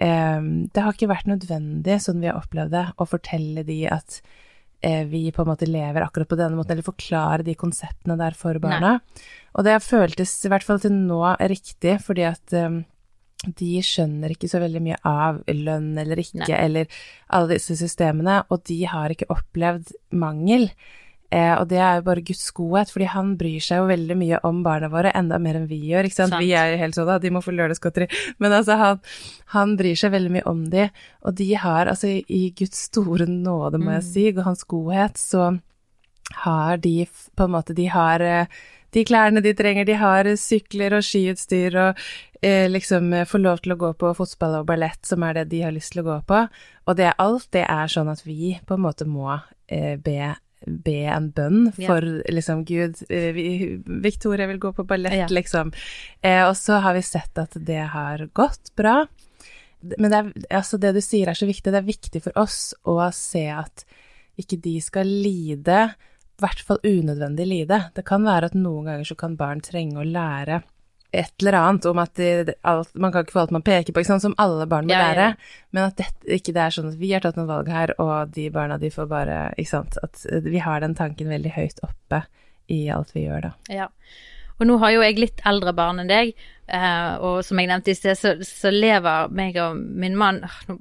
[0.00, 4.22] eh, det har ikke vært nødvendig, sånn vi har opplevd det, å fortelle de at
[4.80, 8.36] Eh, vi på en måte lever akkurat på denne måten, eller forklare de konseptene der
[8.38, 8.98] for barna.
[8.98, 9.24] Nei.
[9.58, 11.18] Og det har føltes, i hvert fall til nå,
[11.50, 12.84] riktig, fordi at um,
[13.58, 16.60] de skjønner ikke så veldig mye av lønn eller ikke, Nei.
[16.60, 17.00] eller
[17.34, 20.68] alle disse systemene, og de har ikke opplevd mangel.
[21.28, 24.40] Eh, og det er jo bare Guds godhet, fordi han bryr seg jo veldig mye
[24.48, 26.32] om barna våre, enda mer enn vi gjør, ikke sant.
[26.32, 26.44] sant.
[26.44, 28.08] Vi er jo helt sånn at de må få lørdagsgodteri,
[28.40, 29.02] men altså han,
[29.52, 30.88] han, bryr seg veldig mye om de,
[31.28, 33.94] og de har altså i Guds store nåde, må mm.
[33.98, 35.52] jeg si, og hans godhet, så
[36.44, 38.58] har de på en måte De har eh,
[38.92, 42.02] de klærne de trenger, de har sykler og skiutstyr og
[42.40, 45.48] eh, liksom eh, får lov til å gå på fotball og ballett, som er det
[45.52, 46.42] de har lyst til å gå på.
[46.88, 49.28] Og det alt, det er sånn at vi på en måte må
[49.68, 50.32] eh, be
[50.66, 53.36] be en bønn for liksom Gud, eh,
[54.02, 55.32] Victoria vil gå på ballett, yeah.
[55.32, 55.72] liksom.
[56.20, 59.02] Eh, og så har vi sett at det har gått bra.
[59.80, 61.70] Men det, er, altså det du sier er så viktig.
[61.70, 63.86] Det er viktig for oss å se at
[64.38, 65.78] ikke de skal lide,
[66.38, 67.80] i hvert fall unødvendig lide.
[67.94, 70.62] Det kan være at noen ganger så kan barn trenge å lære
[71.10, 74.04] et eller annet om at de, alt, man kan ikke få alt man peker på,
[74.04, 75.68] sånn som alle barn må ja, lære, ja.
[75.72, 78.34] men at det, ikke det er sånn at vi har tatt noen valg her, og
[78.34, 79.96] de barna de får bare Ikke sant.
[80.04, 82.24] At vi har den tanken veldig høyt oppe
[82.68, 83.52] i alt vi gjør, da.
[83.72, 83.88] Ja.
[84.58, 86.34] Og nå har jo jeg litt eldre barn enn deg,
[86.66, 90.80] eh, og som jeg nevnte i sted, så, så, lever meg og min mann Nå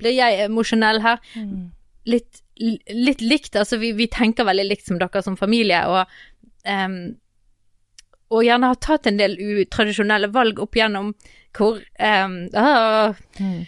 [0.00, 1.20] blir jeg emosjonell her.
[1.36, 1.68] Mm.
[2.08, 6.08] Litt, litt, likt, altså vi, vi, tenker veldig likt som dere som familie, og
[6.64, 7.18] um,
[8.28, 11.12] og gjerne har tatt en del utradisjonelle valg opp igjennom
[11.56, 13.60] hvor um, uh, mm.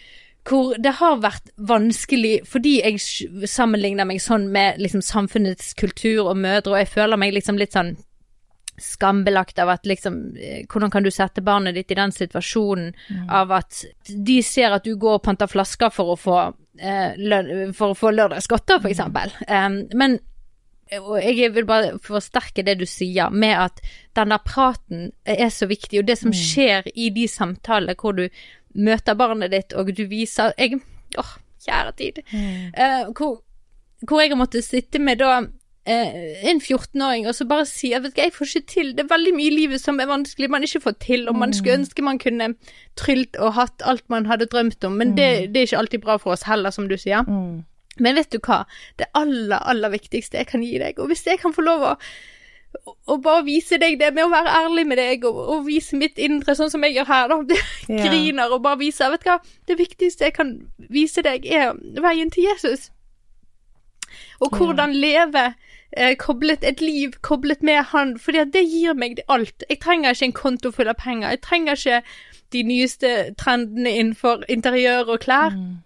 [0.50, 6.38] Hvor det har vært vanskelig fordi jeg sammenligner meg sånn med liksom samfunnets kultur og
[6.40, 7.92] mødre, og jeg føler meg liksom litt sånn
[8.80, 13.28] skambelagt av at liksom eh, Hvordan kan du sette barnet ditt i den situasjonen mm.
[13.28, 16.38] av at de ser at du går og panter flasker for å få,
[16.80, 19.04] eh, løn, for å få lørdagsgodter, f.eks.
[19.04, 19.20] mm.
[19.46, 20.18] Um, men
[20.98, 23.82] og jeg vil bare forsterke det du sier, med at
[24.18, 26.40] denne praten er så viktig, og det som mm.
[26.40, 28.26] skjer i de samtalene hvor du
[28.74, 30.80] møter barnet ditt, og du viser jeg,
[31.18, 31.30] Åh,
[31.64, 32.20] kjære tid.
[32.30, 33.40] Uh, hvor,
[34.06, 38.04] hvor, jeg har måttet sitte med da uh, en 14-åring og så bare si at
[38.04, 40.50] vet du, jeg får ikke til, det er veldig mye i livet som er vanskelig
[40.50, 41.82] man ikke får til, og man skulle mm.
[41.82, 42.52] ønske man kunne
[42.98, 46.16] trylt og hatt alt man hadde drømt om, men det, det er ikke alltid bra
[46.22, 47.26] for oss heller, som du sier.
[47.26, 47.64] Mm.
[47.98, 48.64] Men vet du hva?
[48.98, 51.96] Det aller, aller viktigste jeg kan gi deg, og hvis jeg kan få lov å
[53.10, 56.20] og bare vise deg det med å være ærlig med deg og, og vise mitt
[56.22, 57.58] indre, sånn som jeg gjør her, da.
[57.90, 58.04] Ja.
[58.06, 60.52] Griner og bare viser Vet du hva, det viktigste jeg kan
[60.92, 62.92] vise deg, er veien til Jesus.
[64.38, 65.00] Og hvordan ja.
[65.02, 65.44] leve
[65.96, 69.66] eh, koblet et liv koblet med Han, fordi det gir meg alt.
[69.68, 71.34] Jeg trenger ikke en konto full av penger.
[71.34, 72.02] Jeg trenger ikke
[72.54, 75.54] de nyeste trendene innenfor interiør og klær.
[75.58, 75.78] Mm.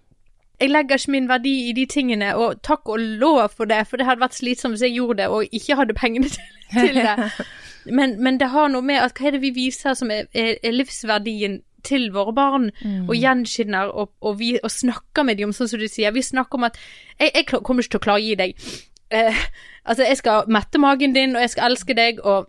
[0.60, 3.96] Jeg legger ikke min verdi i de tingene, og takk og lov for det, for
[3.98, 7.16] det hadde vært slitsomt hvis jeg gjorde det og ikke hadde pengene til, til det.
[7.84, 10.54] Men, men det har noe med at hva er det vi viser som er, er,
[10.64, 13.10] er livsverdien til våre barn, Mm.
[13.10, 16.14] og gjenskinner og, og, vi, og snakker med dem om sånn som du sier.
[16.16, 16.78] Vi snakker om at
[17.20, 18.54] jeg, jeg kommer ikke til å klare å gi deg
[19.12, 19.42] eh,
[19.84, 22.48] Altså, jeg skal mette magen din, og jeg skal elske deg, og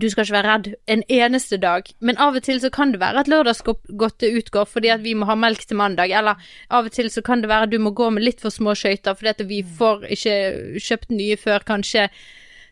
[0.00, 1.88] du skal ikke være redd en eneste dag.
[2.00, 5.28] Men av og til så kan det være at lørdagsgodtet utgår fordi at vi må
[5.28, 7.94] ha melk til mandag, eller av og til så kan det være at du må
[7.94, 10.36] gå med litt for små skøyter fordi at vi får ikke
[10.82, 12.08] kjøpt nye før kanskje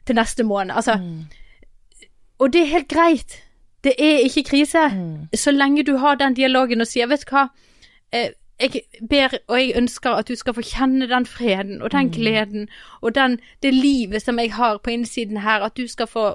[0.07, 0.75] til neste måned.
[0.75, 0.99] Altså,
[2.39, 3.43] og det er helt greit.
[3.85, 4.79] Det er ikke krise.
[5.35, 7.49] Så lenge du har den dialogen og sier, vet du hva,
[8.13, 8.31] eh,
[8.63, 12.69] jeg ber og jeg ønsker at du skal få kjenne den freden og den gleden
[13.01, 16.27] og den, det livet som jeg har på innsiden her, at du skal få,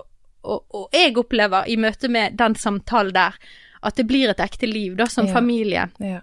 [0.44, 3.38] og, og jeg opplever i møte med den samtalen der,
[3.84, 5.34] at det blir et ekte liv da, som Ja.
[5.34, 5.90] familie.
[6.00, 6.22] Ja.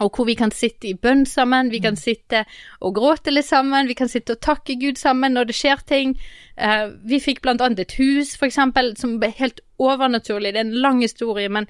[0.00, 2.44] Og hvor vi kan sitte i bønn sammen, vi kan sitte
[2.80, 6.14] og gråte litt sammen, vi kan sitte og takke Gud sammen når det skjer ting.
[6.56, 10.54] Uh, vi fikk blant annet et hus, for eksempel, som ble helt overnaturlig.
[10.54, 11.68] Det er en lang historie, men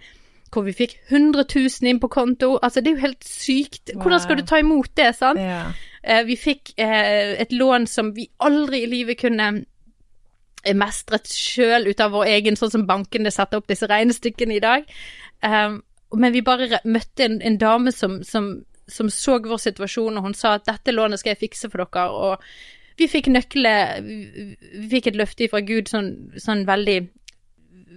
[0.52, 2.58] hvor vi fikk 100 000 inn på konto.
[2.62, 3.90] Altså, det er jo helt sykt.
[3.96, 5.40] Hvordan skal du ta imot det, sant?
[5.40, 5.66] Ja.
[6.06, 9.64] Uh, vi fikk uh, et lån som vi aldri i livet kunne
[10.78, 14.86] mestret sjøl ut av vår egen, sånn som bankene setter opp disse regnestykkene i dag.
[15.42, 15.80] Um,
[16.14, 18.52] men vi bare møtte en, en dame som, som,
[18.90, 22.06] som så vår situasjon, og hun sa at dette lånet skal jeg fikse for dere.
[22.12, 26.98] Og vi fikk nøkler Vi fikk et løfte fra Gud sånn, sånn veldig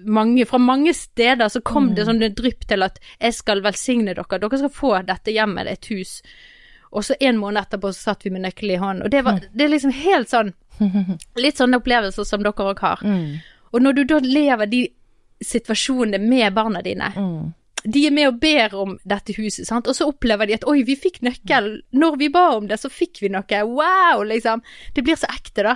[0.06, 4.40] mange, Fra mange steder så kom det sånn drypp til at jeg skal velsigne dere.
[4.40, 6.20] Dere skal få dette hjemmet, et hus.
[6.96, 9.04] Og så en måned etterpå så satt vi med nøkkelen i hånden.
[9.06, 10.54] Og det, var, det er liksom helt sånn
[11.40, 13.04] Litt sånne opplevelser som dere òg har.
[13.04, 13.38] Mm.
[13.76, 14.82] Og når du da lever de
[15.44, 17.54] situasjonene med barna dine Mm.
[17.86, 19.86] De er med og ber om dette huset, sant?
[19.86, 21.68] og så opplever de at oi, vi fikk nøkkel.
[21.94, 23.60] Når vi ba om det, så fikk vi noe.
[23.62, 24.64] Wow, liksom.
[24.96, 25.76] Det blir så ekte, da.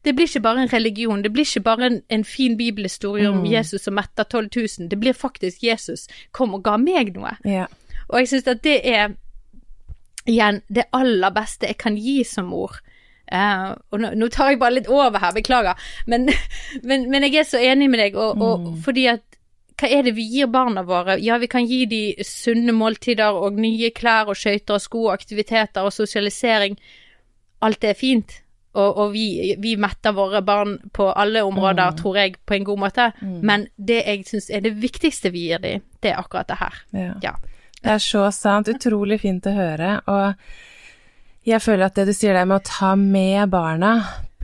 [0.00, 3.44] Det blir ikke bare en religion, det blir ikke bare en, en fin bibelhistorie om
[3.44, 4.88] Jesus som metter 12 000.
[4.88, 7.34] Det blir faktisk Jesus kom og ga meg noe.
[7.44, 7.68] Yeah.
[8.08, 9.12] Og jeg syns at det er
[10.28, 12.80] igjen det aller beste jeg kan gi som mor.
[13.30, 16.26] Uh, og nå, nå tar jeg bare litt over her, beklager, men,
[16.88, 19.22] men, men jeg er så enig med deg, og, og fordi at
[19.80, 21.16] hva er det vi gir barna våre?
[21.24, 25.14] Ja, vi kan gi de sunne måltider og nye klær og skøyter og sko og
[25.14, 26.76] aktiviteter og sosialisering.
[27.64, 28.34] Alt det er fint.
[28.76, 32.82] Og, og vi, vi metter våre barn på alle områder, tror jeg, på en god
[32.84, 33.08] måte.
[33.24, 36.82] Men det jeg syns er det viktigste vi gir dem, det er akkurat det her.
[36.94, 37.14] Ja.
[37.24, 37.34] Ja.
[37.80, 38.68] Det er så sant.
[38.68, 39.94] Utrolig fint å høre.
[40.10, 43.94] Og jeg føler at det du sier der med å ta med barna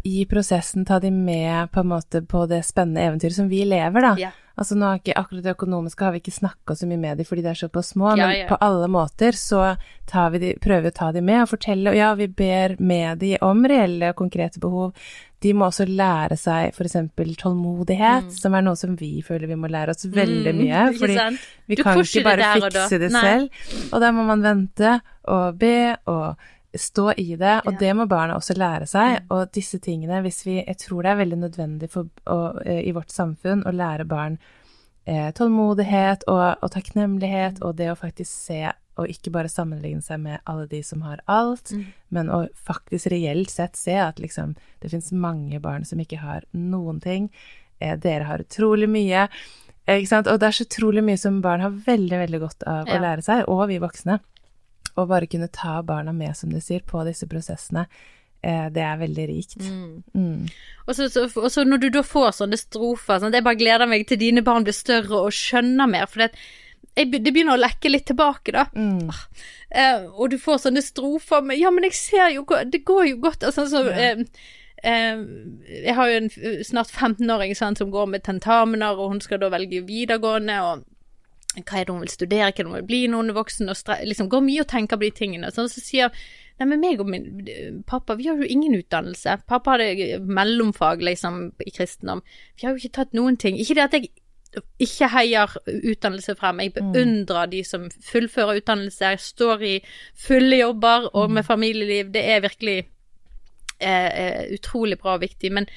[0.07, 4.05] i prosessen, ta de med på en måte på det spennende eventyret som vi lever,
[4.05, 4.13] da.
[4.21, 4.33] Ja.
[4.57, 7.27] Altså nå har ikke akkurat det økonomiske har vi ikke snakka så mye med de
[7.29, 9.75] fordi de er såpass små, Ja, men på alle måter så
[10.09, 12.79] tar vi de, prøver vi å ta de med og fortelle, og ja, vi ber
[12.81, 14.95] med de om reelle og konkrete behov.
[15.43, 16.97] De må også lære seg f.eks.
[17.43, 20.83] tålmodighet, som er noe som vi føler vi må lære oss veldig Mm, mye.
[20.91, 23.23] ikke fordi vi kan ikke bare det og fikse det Nei.
[23.23, 23.49] selv.
[23.93, 26.37] Og da må man vente og be og
[26.77, 27.77] stå i det, og Ja.
[27.77, 27.79] Mm.
[27.79, 29.21] det må barna også lære seg.
[29.31, 32.93] Og disse tingene, hvis vi Jeg tror det er veldig nødvendig for, å, eh, i
[32.93, 34.39] vårt samfunn å lære barn
[35.07, 40.21] eh, tålmodighet og, og takknemlighet, og det å faktisk se og ikke bare sammenligne seg
[40.21, 41.87] med alle de som har alt, Mm.
[42.11, 46.45] men å faktisk reelt sett se at liksom det finnes mange barn som ikke har
[46.55, 47.31] noen ting.
[47.81, 49.29] Eh, dere har utrolig mye.
[49.87, 50.27] Eh, Ikke sant?
[50.27, 52.97] Og det er så utrolig mye som barn har veldig, veldig godt av Ja.
[52.99, 54.21] å lære seg, og vi voksne.
[54.97, 57.87] Å bare kunne ta barna med, som du sier, på disse prosessene,
[58.43, 59.59] eh, det er veldig rikt.
[60.15, 60.49] Mm.
[60.89, 63.87] Og så, så, og så når du da får sånne strofer sånn, Jeg bare gleder
[63.89, 66.31] meg til dine barn blir større og skjønner mer, for det,
[66.97, 68.67] det begynner å lekke litt tilbake, da.
[68.73, 69.11] Mm.
[69.11, 73.17] Uh, og du får sånne strofer med Ja, men jeg ser jo Det går jo
[73.21, 73.45] godt.
[73.45, 74.23] Altså, så, uh,
[74.87, 75.23] eh,
[75.83, 76.31] jeg har jo en
[76.65, 80.87] snart 15-åring som går med tentamener, og hun skal da velge videregående, og
[81.57, 83.41] hva er det hun vil studere, hva er det hun vil bli når hun er
[83.41, 85.53] voksen, og liksom går mye og tenker på de tingene.
[85.53, 86.13] Sånn, så sier
[86.57, 89.35] Nei, men meg og min pappa, vi har jo ingen utdannelse.
[89.45, 92.23] Pappa hadde mellomfag, liksom, i kristendom.
[92.57, 93.59] Vi har jo ikke tatt noen ting.
[93.61, 94.09] Ikke det at jeg
[94.81, 96.61] ikke heier utdannelse frem.
[96.65, 99.75] Jeg beundrer de som fullfører utdannelse, står i
[100.27, 102.13] fulle jobber og med familieliv.
[102.15, 102.79] Det er virkelig
[103.81, 105.53] eh, eh, utrolig bra og viktig.
[105.53, 105.69] Men,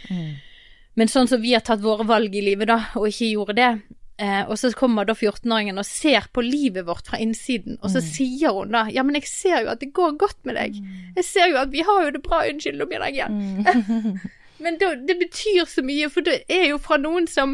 [0.95, 3.71] men sånn som vi har tatt våre valg i livet, da, og ikke gjorde det.
[4.19, 8.01] Eh, og så kommer da 14-åringen og ser på livet vårt fra innsiden, og så
[8.03, 10.75] sier hun da Ja, men jeg ser jo at det går godt med deg.
[11.15, 14.19] Jeg ser jo at vi har jo det bra, unnskyld, nå begynner jeg igjen.
[14.59, 17.53] Men da, det betyr så mye, for det er jo fra noen som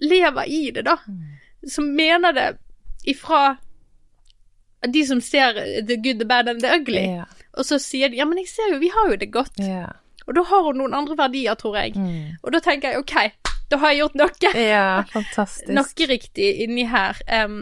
[0.00, 0.96] lever i det, da.
[1.68, 2.48] Som mener det
[3.04, 3.56] ifra
[4.88, 5.52] de som ser
[5.86, 7.04] the good, the bad and the ugly.
[7.04, 7.24] Yeah.
[7.52, 9.60] Og så sier de ja, men jeg ser jo, vi har jo det godt.
[9.60, 9.92] Yeah.
[10.26, 11.96] Og da har hun noen andre verdier, tror jeg.
[11.98, 12.38] Mm.
[12.42, 13.16] Og da tenker jeg ok,
[13.70, 14.54] da har jeg gjort noe.
[14.74, 15.68] ja, fantastisk.
[15.74, 17.20] Noe riktig inni her.
[17.26, 17.60] Um,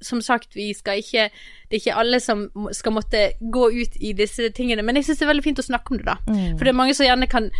[0.00, 1.24] som sagt, vi skal ikke
[1.70, 5.18] Det er ikke alle som skal måtte gå ut i disse tingene, men jeg syns
[5.20, 6.16] det er veldig fint å snakke om det, da.
[6.28, 6.56] Mm.
[6.56, 7.50] For det er mange som gjerne kan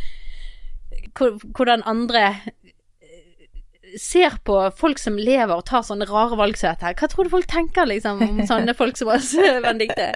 [1.18, 2.22] Hvordan andre
[3.96, 6.94] ser på folk som lever og tar sånne rare valg som dette her.
[6.98, 9.30] Hva tror du folk tenker, liksom, om sånne folk som oss,
[9.64, 10.10] Benedicte?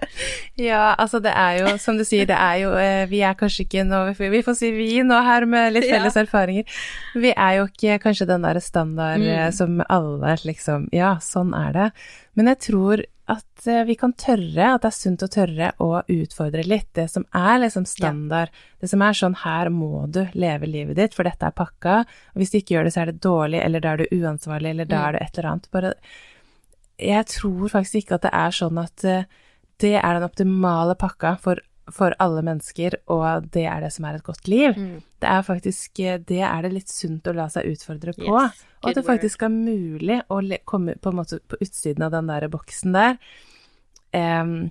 [0.60, 3.64] Ja, altså det er jo, som du sier, det er jo eh, Vi er kanskje
[3.66, 5.96] ikke nå Vi får si vi nå her med litt Ja.
[5.98, 6.64] felles erfaringer.
[7.14, 9.52] Vi er jo ikke kanskje den der standard eh, Mm.
[9.56, 11.88] som alle liksom Ja, sånn er det.
[12.34, 13.02] Men jeg tror
[13.32, 17.04] at eh, vi kan tørre, at det er sunt å tørre å utfordre litt det
[17.12, 18.50] som er liksom standard.
[18.80, 22.00] Det som er sånn her må du leve livet ditt, for dette er pakka.
[22.34, 24.70] Og hvis du ikke gjør det, så er det dårlig, eller da er du uansvarlig,
[24.74, 25.06] eller da Mm.
[25.08, 25.70] er du et eller annet.
[25.70, 25.94] Bare
[26.98, 29.24] Jeg tror faktisk ikke at det er sånn at eh,
[29.80, 31.58] det er den optimale pakka for,
[31.90, 34.76] for alle mennesker, og det er det som er et godt liv.
[34.76, 35.00] Mm.
[35.22, 38.28] Det er faktisk eh, Det er det litt sunt å la seg utfordre på.
[38.28, 42.48] Yes, og at det faktisk er mulig å komme på på utsiden av den der
[42.52, 43.18] boksen der.
[44.12, 44.70] Um,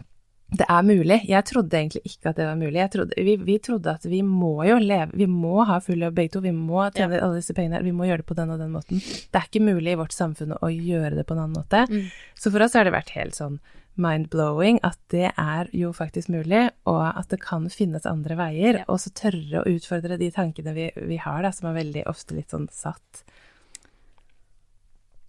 [0.51, 1.21] det er mulig.
[1.31, 2.75] Jeg trodde egentlig ikke at det var mulig.
[2.75, 6.17] Jeg trodde, vi, vi trodde at vi må jo leve Vi må ha full jobb
[6.17, 6.41] begge to.
[6.43, 7.85] Vi må tjene alle disse pengene her.
[7.87, 8.99] Vi må gjøre det på den og den måten.
[8.99, 11.85] Det er ikke mulig i vårt samfunn å gjøre det på en annen måte.
[11.87, 12.09] Mm.
[12.35, 13.61] Så for oss har det vært helt sånn
[14.01, 18.81] mind-blowing at det er jo faktisk mulig, og at det kan finnes andre veier.
[18.81, 18.87] Ja.
[18.91, 22.37] Og så tørre å utfordre de tankene vi, vi har, da, som er veldig ofte
[22.37, 23.23] litt sånn satt.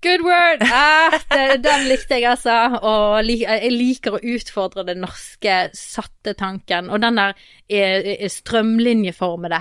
[0.02, 0.64] Good word!
[0.66, 2.56] Ah, det, den likte jeg, altså.
[2.82, 6.90] Og jeg liker å utfordre den norske satte tanken.
[6.90, 7.36] Og den der
[7.70, 9.60] er, er strømlinjeformede.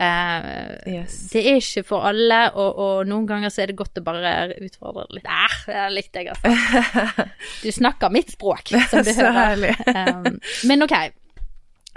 [0.00, 1.16] Eh, Yes.
[1.32, 4.30] det er ikke for alle, og, og noen ganger så er det godt å bare
[4.64, 5.26] utfordre det litt.
[5.28, 7.26] Ah, det likte jeg, altså.
[7.64, 9.76] Du snakker mitt språk, som du hører.
[9.90, 10.38] Um,
[10.70, 10.94] men ok,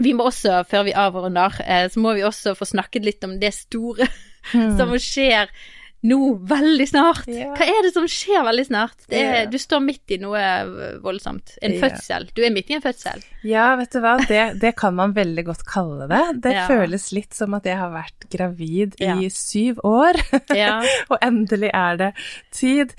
[0.04, 3.38] vi må også, før vi avrunder, eh, så må vi også få snakket litt om
[3.40, 4.10] det store
[4.52, 5.48] som skjer
[6.04, 6.18] nå
[6.50, 7.28] veldig snart.
[7.32, 7.54] Ja.
[7.56, 9.06] Hva er det som skjer veldig snart?
[9.08, 9.46] Det er.
[9.52, 10.42] Du står midt i noe
[11.04, 11.56] voldsomt.
[11.64, 12.28] En fødsel.
[12.36, 13.24] Du er midt i en fødsel.
[13.48, 16.22] Ja, vet du hva, det, det kan man veldig godt kalle det.
[16.44, 16.68] Det Ja.
[16.68, 19.16] føles litt som at jeg har vært gravid Ja.
[19.18, 20.20] i syv år,
[20.56, 20.82] Ja.
[21.12, 22.12] og endelig er det
[22.52, 22.94] tid.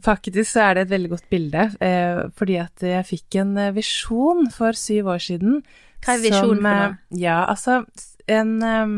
[0.00, 3.72] Faktisk så er det et veldig godt bilde, eh, fordi at jeg fikk en eh,
[3.76, 5.58] visjon for syv år siden.
[6.04, 7.20] Hva er visjonen for eh, noe?
[7.20, 7.82] Ja, altså
[8.30, 8.94] en, em,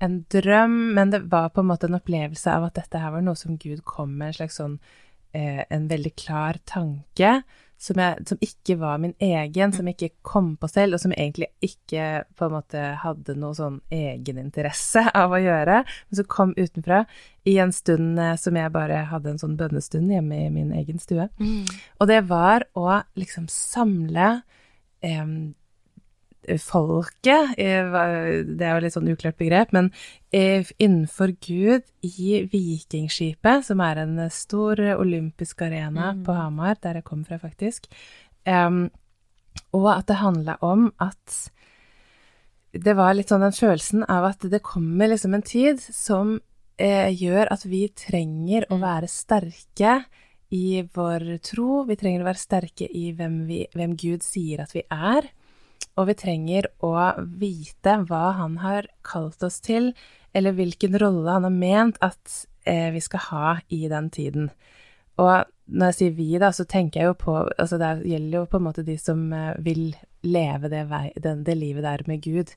[0.00, 3.24] en drøm, men det var på en måte en opplevelse av at dette her var
[3.24, 4.78] noe som Gud kom med, en slags sånn
[5.36, 7.40] eh, en veldig klar tanke
[7.80, 11.14] som, jeg, som ikke var min egen, som jeg ikke kom på selv, og som
[11.14, 16.28] jeg egentlig ikke på en måte hadde noe sånn egeninteresse av å gjøre, men som
[16.30, 17.04] kom utenfra
[17.48, 21.00] i en stund eh, som jeg bare hadde en sånn bønnestund hjemme i min egen
[21.00, 21.30] stue.
[21.40, 21.64] Mm.
[21.98, 24.42] Og det var å liksom samle
[25.00, 25.54] em,
[26.58, 29.92] folket, eh, det er jo litt sånn uklart begrep, men
[30.32, 36.24] eh, innenfor Gud i Vikingskipet, som er en stor olympisk arena Mm.
[36.24, 37.86] på Hamar, der jeg kommer fra faktisk,
[38.46, 38.90] um,
[39.72, 41.50] og at det handla om at
[42.72, 46.40] det var litt sånn den følelsen av at det kommer liksom en tid som
[46.78, 48.80] eh, gjør at vi trenger å Mm.
[48.80, 50.04] være sterke
[50.50, 54.72] i vår tro, vi trenger å være sterke i hvem, vi, hvem Gud sier at
[54.72, 55.28] vi er,
[56.00, 59.92] og vi trenger å vite hva han har kalt oss til,
[60.32, 64.50] eller hvilken rolle han har ment at eh, vi skal ha i den tiden.
[65.20, 68.46] Og når jeg sier vi, da, så tenker jeg jo på Altså det gjelder jo
[68.50, 69.90] på en måte de som eh, vil
[70.26, 72.54] leve det, vei, det, det livet der med Gud.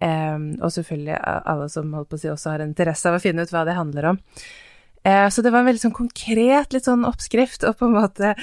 [0.00, 3.44] Eh, og selvfølgelig alle som holdt på å si også har interesse av å finne
[3.44, 4.22] ut hva det handler om.
[5.06, 8.34] Eh, så det var en veldig sånn konkret litt sånn oppskrift, og på en måte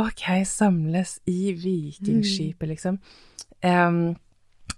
[0.00, 2.98] OK, samles i vikingskipet, liksom.
[3.66, 4.14] Em,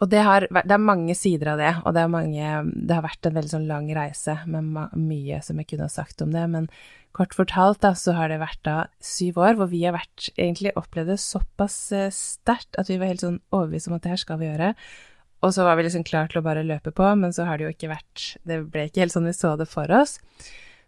[0.02, 3.28] og det har det er mange sider av det, og det, mange, det har vært
[3.28, 6.66] en veldig sånn lang reise med mye som jeg kunne ha sagt om det, men
[7.14, 10.72] kort fortalt da, så har det vært da syv år hvor vi har vært, egentlig
[10.80, 14.22] opplevd det såpass eh, sterkt at vi var helt sånn overbevist om at det her
[14.22, 14.72] skal vi gjøre.
[15.42, 17.66] Og så var vi liksom klar til å bare løpe på, men så har det
[17.66, 20.20] jo ikke vært Det ble ikke helt sånn vi så det for oss.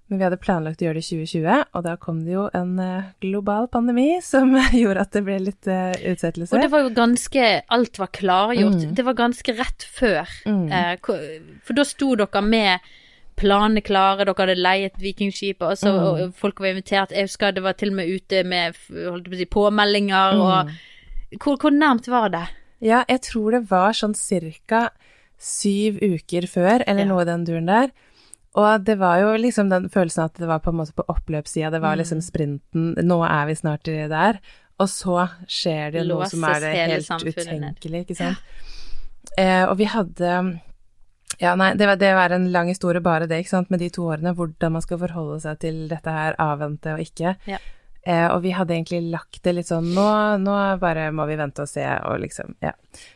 [0.09, 2.75] Men vi hadde planlagt å gjøre det i 2020, og da kom det jo en
[2.79, 6.53] eh, global pandemi som gjorde at det ble litt eh, utsettelse.
[6.53, 8.83] Og det var jo ganske Alt var klargjort.
[8.85, 8.93] Mm.
[8.99, 10.29] Det var ganske rett før.
[10.45, 10.67] Mm.
[10.69, 10.93] Eh,
[11.65, 12.81] for da sto dere med
[13.41, 16.05] planene klare, dere hadde leiet Vikingskipet, og, så, Mm.
[16.29, 17.11] og folk var invitert.
[17.11, 21.39] Jeg husker det var til og med ute med på si, påmeldinger, og Mm.
[21.41, 22.45] hvor, hvor nærmt var det?
[22.85, 24.91] Ja, jeg tror det var sånn cirka
[25.41, 27.09] syv uker før, eller Ja.
[27.11, 27.91] noe i den duren der.
[28.55, 31.73] Og det var jo liksom den følelsen at det var på en måte på oppløpssida,
[31.75, 34.39] det var liksom sprinten, nå er vi snart der.
[34.83, 38.55] Og så skjer det noe som er det helt utenkelige, ikke sant.
[39.41, 40.31] Eh, og vi hadde
[41.41, 43.89] ja, nei, det var, det var, en lang historie, bare det, ikke sant, med de
[43.91, 44.35] to årene.
[44.39, 47.35] Hvordan man skal forholde seg til dette her, avvente og ikke.
[47.51, 47.59] Ja.
[48.05, 50.09] Eh, og vi hadde egentlig lagt det litt sånn nå,
[50.43, 52.75] nå bare må vi vente og se, og liksom, ja.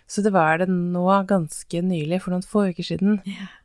[0.09, 3.19] Så det var det nå ganske nylig, for noen få uker siden,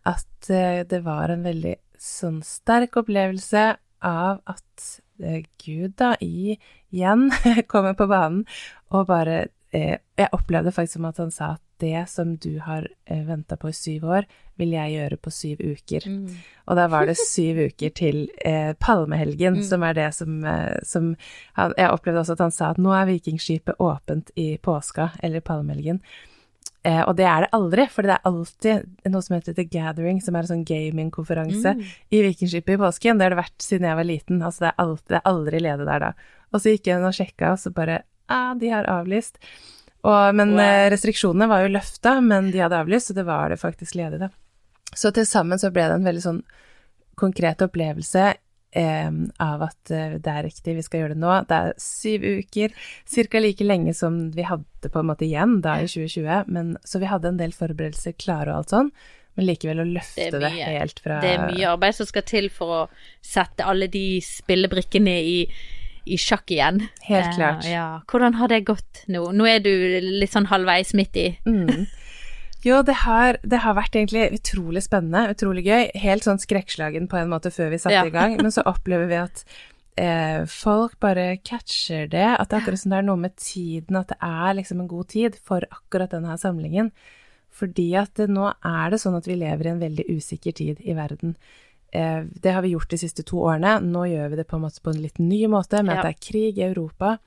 [0.10, 3.64] at eh, det var en veldig sånn sterk opplevelse
[4.04, 4.88] av at
[5.24, 6.58] eh, Gud da i,
[6.92, 7.30] igjen
[7.72, 8.44] kommer på banen
[8.92, 12.88] og bare eh, Jeg opplevde faktisk som at han sa at det som du har
[13.06, 14.28] eh, venta på i syv år,
[14.60, 16.10] vil jeg gjøre på syv uker.
[16.10, 16.42] Mm.
[16.70, 19.64] Og da var det syv uker til eh, palmehelgen, mm.
[19.68, 21.14] som er det som, eh, som
[21.60, 25.44] han, Jeg opplevde også at han sa at nå er Vikingskipet åpent i påska, eller
[25.46, 26.04] palmehelgen.
[26.84, 30.20] Eh, og det er det aldri, for det er alltid noe som heter The Gathering,
[30.24, 31.84] som er en sånn gamingkonferanse mm.
[32.12, 33.20] i Vikingskipet i påsken.
[33.20, 34.42] Det har det vært siden jeg var liten.
[34.44, 36.12] Altså det er, alltid, det er aldri ledig der da.
[36.52, 39.40] Og så gikk jeg inn og sjekka, og så bare ah, de har avlyst.
[40.04, 40.64] Og, men wow.
[40.64, 44.20] Eh, restriksjonene var jo løfta, men de hadde avlyst, så det var det faktisk ledig,
[44.26, 44.30] da.
[44.94, 46.42] Så til sammen så ble det en veldig sånn
[47.18, 48.26] konkret opplevelse
[48.76, 49.12] eh,
[49.46, 51.34] av at eh, det er riktig, vi skal gjøre det nå.
[51.50, 52.76] Det er syv uker,
[53.16, 53.42] ca.
[53.42, 57.12] like lenge som vi hadde på en måte igjen da i 2020, men, så vi
[57.12, 58.92] hadde en del forberedelser klare og alt sånn.
[59.34, 62.52] Men likevel å løfte det, det, helt fra Det er mye arbeid som skal til
[62.54, 62.82] for å
[63.26, 65.38] sette alle de spillebrikkene i
[66.06, 66.86] i sjakk igjen.
[67.08, 67.66] Helt eh, klart.
[67.66, 67.88] Eh, ja.
[68.12, 69.26] Hvordan har det gått nå?
[69.36, 69.72] Nå er du
[70.04, 71.28] litt sånn halvveis midt i.
[71.48, 71.86] Mm.
[72.64, 75.90] Jo, det har, det har, vært egentlig utrolig spennende, utrolig gøy.
[76.00, 78.08] Helt sånn skrekkslagen på en måte før vi satte ja.
[78.08, 79.44] i gang, men så opplever vi at
[80.00, 82.30] eh, folk bare catcher det.
[82.38, 84.88] At det er akkurat som det er noe med tiden, at det er liksom en
[84.92, 86.94] god tid for akkurat denne samlingen.
[87.54, 90.80] Fordi at det, nå er det sånn at vi lever i en veldig usikker tid
[90.82, 91.36] i verden.
[91.94, 93.78] Eh, det har vi gjort de siste to årene.
[93.86, 96.02] Nå gjør vi det på en måte på en litt ny måte, med ja.
[96.02, 97.18] at det er krig i Europa.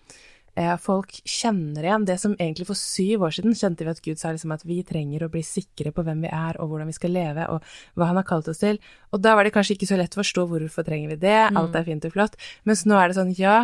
[0.58, 4.18] Eh, folk kjenner igjen det som egentlig for syv år siden kjente vi at Gud
[4.18, 6.96] sa liksom at vi trenger å bli sikre på hvem vi er og hvordan vi
[6.96, 8.80] skal leve og hva han har kalt oss til.
[9.12, 11.76] Og da var det kanskje ikke så lett å forstå hvorfor trenger vi det, alt
[11.76, 11.76] mm.
[11.78, 12.40] er fint og flott.
[12.64, 13.58] Mens nå er det sånn ja,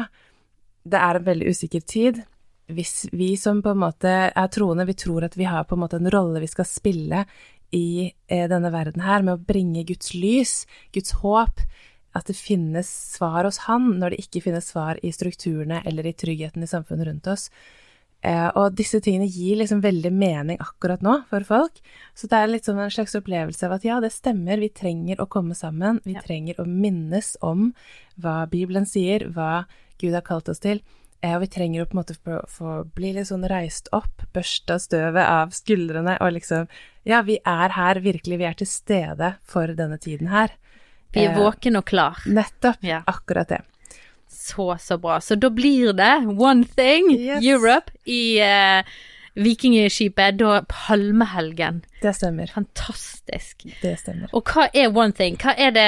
[0.85, 2.21] det er en veldig usikker tid.
[2.73, 5.83] Hvis vi som på en måte er troende, vi tror at vi har på en
[5.83, 7.25] måte en rolle vi skal spille
[7.73, 10.63] i eh, denne verden her, med å bringe Guds lys,
[10.95, 11.65] Guds håp,
[12.13, 16.13] at det finnes svar hos Han når det ikke finnes svar i strukturene eller i
[16.13, 17.49] tryggheten i samfunnet rundt oss.
[18.23, 21.81] Eh, og disse tingene gir liksom veldig mening akkurat nå for folk.
[22.15, 25.23] Så det er litt sånn en slags opplevelse av at ja, det stemmer, vi trenger
[25.23, 25.99] å komme sammen.
[26.07, 26.23] Vi ja.
[26.23, 27.73] trenger å minnes om
[28.23, 29.65] hva Bibelen sier, hva
[29.99, 30.85] Gud har kalt oss til.
[31.23, 32.17] Eh, og vi trenger å på en måte
[32.51, 36.67] få, bli litt sånn reist opp, børsta støvet av skuldrene og liksom
[37.07, 38.39] Ja, vi er her, virkelig.
[38.39, 40.53] Vi er til stede for denne tiden her.
[41.15, 42.23] Vi er eh, våken og klar.
[42.27, 42.83] Nettopp.
[42.87, 43.03] Ja.
[43.11, 43.63] Akkurat det.
[44.31, 45.21] Så, så bra.
[45.21, 47.43] Så da blir det One Thing yes.
[47.45, 48.87] Europe i uh,
[49.35, 51.81] Vikingskipet, da palmehelgen.
[52.03, 52.51] Det stemmer.
[52.53, 53.65] Fantastisk.
[53.81, 54.29] Det stemmer.
[54.37, 55.39] Og hva er One Thing?
[55.41, 55.87] Hva er det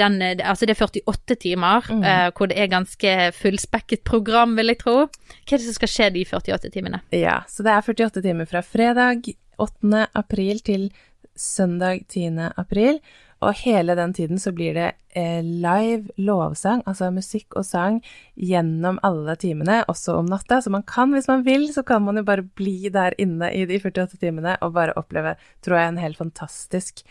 [0.00, 2.02] den Altså det er 48 timer, mm.
[2.02, 4.96] uh, hvor det er ganske fullspekket program, vil jeg tro.
[5.06, 7.02] Hva er det som skal skje de 48 timene?
[7.14, 9.30] Ja, så det er 48 timer fra fredag
[9.60, 10.06] 8.
[10.16, 10.90] april til
[11.36, 12.50] søndag 10.
[12.58, 12.98] april.
[13.40, 18.02] Og hele den tiden så blir det eh, live lovsang, altså musikk og sang,
[18.36, 20.60] gjennom alle timene, også om natta.
[20.60, 23.64] Så man kan, hvis man vil, så kan man jo bare bli der inne i
[23.68, 27.04] de 48 timene og bare oppleve, tror jeg, en helt fantastisk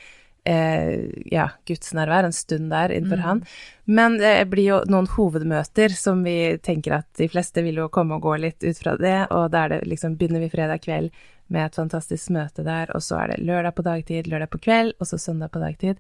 [0.46, 3.26] eh, ja, gudsnærvær, en stund der innenfor mm.
[3.26, 3.44] Han.
[3.86, 8.20] Men det blir jo noen hovedmøter som vi tenker at de fleste vil jo komme
[8.20, 11.10] og gå litt ut fra det, og da er det liksom begynner vi fredag kveld
[11.54, 14.94] med et fantastisk møte der, og så er det lørdag på dagtid, lørdag på kveld,
[15.00, 16.00] og så søndag på dagtid.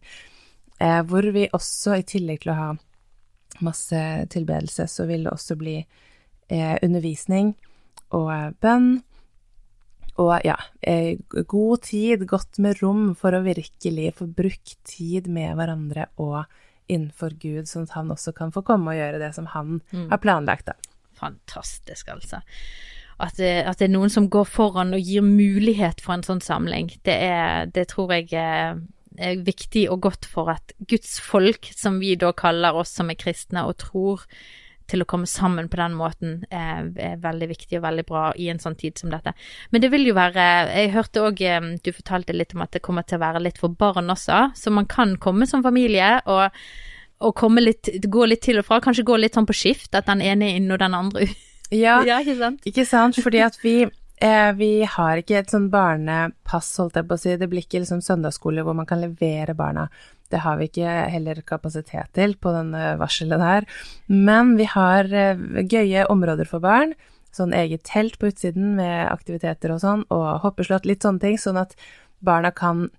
[0.79, 2.69] Eh, hvor vi også, i tillegg til å ha
[3.65, 7.53] masse tilbedelse, så vil det også bli eh, undervisning
[8.15, 8.91] og eh, bønn.
[10.19, 15.55] Og ja, eh, god tid, godt med rom for å virkelig få brukt tid med
[15.55, 16.43] hverandre og
[16.89, 20.07] innenfor Gud, sånn at han også kan få komme og gjøre det som han mm.
[20.11, 20.95] har planlagt, da.
[21.19, 22.39] Fantastisk, altså
[23.19, 26.41] at det, at det, er noen som går foran og gir mulighet for en sånn
[26.43, 26.93] samling.
[27.03, 28.79] Det, er, det tror jeg er,
[29.19, 33.19] er, viktig og godt for at Guds folk, som vi da kaller oss som er
[33.19, 34.25] kristne og tror,
[34.89, 38.47] til å komme sammen på den måten er, er, veldig viktig og veldig bra i
[38.49, 39.35] en sånn tid som dette.
[39.69, 41.43] Men det vil jo være Jeg hørte òg
[41.85, 44.73] du fortalte litt om at det kommer til å være litt for barn også, så
[44.73, 46.49] man kan komme som familie og,
[47.21, 48.81] og litt, gå litt til og fra.
[48.81, 51.29] Kanskje gå litt sånn på skift, at den ene er inne og den andre
[51.71, 52.65] ja, ja, ikke sant?
[52.69, 53.19] Ikke sant?
[53.23, 53.77] Fordi at vi
[54.21, 57.35] Eh, vi har ikke et sånn barnepass, holdt jeg på å si.
[57.39, 59.87] Det blir ikke liksom søndagsskole hvor man kan levere barna.
[60.29, 63.67] Det har vi ikke heller kapasitet til på denne varselet her.
[64.11, 66.91] Men vi har eh, gøye områder for barn.
[67.31, 71.39] Sånn eget telt på utsiden med aktiviteter og sånn, og hoppeslott, litt sånne ting.
[71.39, 71.77] Sånn at
[72.19, 72.89] barna kan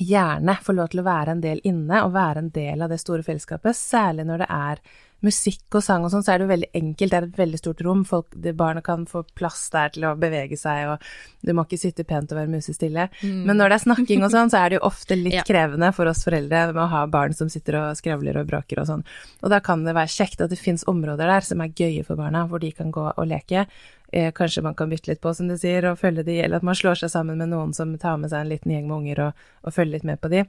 [0.00, 3.00] gjerne få lov til å være en del inne og være en del av det
[3.02, 4.82] store fellesskapet, særlig når det er
[5.26, 7.12] musikk og sang og sånn, så er det jo veldig enkelt.
[7.12, 8.04] Det er et veldig stort rom.
[8.08, 12.06] Folk, barna kan få plass der til å bevege seg, og du må ikke sitte
[12.08, 13.08] pent og være musestille.
[13.20, 13.42] Mm.
[13.48, 15.44] Men når det er snakking og sånn, så er det jo ofte litt ja.
[15.46, 18.90] krevende for oss foreldre med å ha barn som sitter og skravler og bråker og
[18.90, 19.04] sånn.
[19.42, 22.18] Og da kan det være kjekt at det fins områder der som er gøye for
[22.18, 23.66] barna, hvor de kan gå og leke.
[24.12, 26.66] Eh, kanskje man kan bytte litt på, som du sier, og følge de, eller at
[26.66, 29.22] man slår seg sammen med noen som tar med seg en liten gjeng med unger
[29.26, 30.44] og, og følger litt med på de.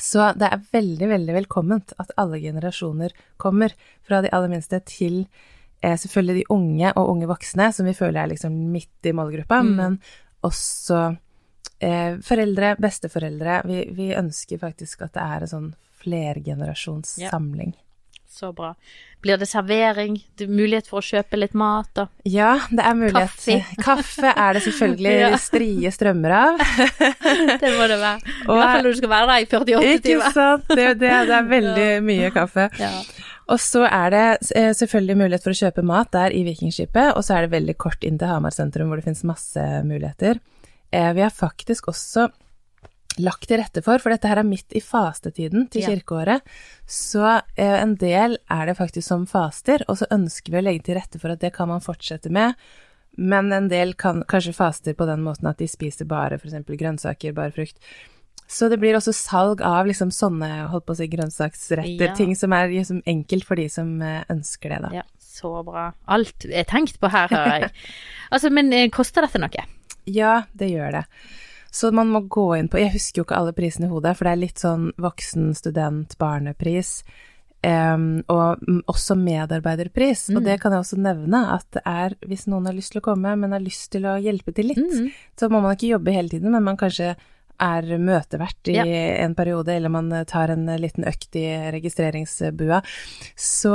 [0.00, 3.74] Så det er veldig, veldig velkomment at alle generasjoner kommer,
[4.04, 5.22] fra de aller minste til
[5.84, 9.62] eh, selvfølgelig de unge og unge voksne, som vi føler er liksom midt i målgruppa,
[9.62, 9.72] mm.
[9.78, 9.98] men
[10.44, 11.00] også
[11.78, 13.62] eh, foreldre, besteforeldre.
[13.68, 15.72] Vi, vi, ønsker faktisk at det er en sånn
[16.04, 17.74] flergenerasjonssamling.
[17.74, 17.82] Ja.
[18.34, 18.72] Så bra.
[19.22, 20.16] Blir det servering?
[20.34, 23.36] Det er mulighet for å kjøpe litt mat og Ja, det er mulighet.
[23.38, 25.28] Kaffe, Kaffe er det selvfølgelig ja.
[25.38, 26.64] strie strømmer av.
[27.62, 28.18] det må det være.
[28.26, 30.24] I hvert fall når du skal være der i 48 ikke timer.
[30.24, 30.66] Ikke sant.
[30.72, 32.66] Det, det, det, er veldig mye kaffe.
[32.82, 32.90] Ja.
[33.54, 34.26] Og så er det
[34.56, 37.78] eh, selvfølgelig mulighet for å kjøpe mat der i Vikingskipet, og så er det veldig
[37.86, 40.40] kort inn til Hamar sentrum hvor det finnes masse muligheter.
[40.90, 42.32] Eh, vi har faktisk også
[43.22, 46.46] lagt til rette for, for dette her er midt i fastetiden til kirkeåret.
[46.86, 50.88] Så eh, en del er det faktisk som faster, og så ønsker vi å legge
[50.88, 52.58] til rette for at det kan man fortsette med.
[53.14, 56.58] Men en del kan kanskje faster på den måten at de spiser bare f.eks.
[56.66, 57.78] grønnsaker, bare frukt.
[58.50, 62.16] Så det blir også salg av liksom sånne holdt på å si grønnsaksretter, ja.
[62.18, 64.90] ting som er liksom enkelt for de som eh, ønsker det, da.
[65.00, 65.88] Ja, så bra.
[66.12, 67.72] Alt er tenkt på her, hører jeg.
[68.34, 69.64] altså, men eh, koster dette noe?
[70.10, 71.04] Ja, det gjør det.
[71.74, 74.28] Så man må gå inn på Jeg husker jo ikke alle prisene i hodet, for
[74.28, 77.00] det er litt sånn voksen, student, barnepris.
[77.64, 78.60] Um, og
[78.92, 80.28] også medarbeiderpris.
[80.28, 80.38] Mm.
[80.38, 83.06] Og det kan jeg også nevne, at det er hvis noen har lyst til å
[83.08, 85.08] komme, men har lyst til å hjelpe til litt, mm.
[85.40, 87.14] så må man ikke jobbe hele tiden, men man kanskje
[87.64, 88.84] er møtevert i ja.
[89.24, 92.82] en periode, eller man tar en liten økt i registreringsbua.
[93.38, 93.74] Så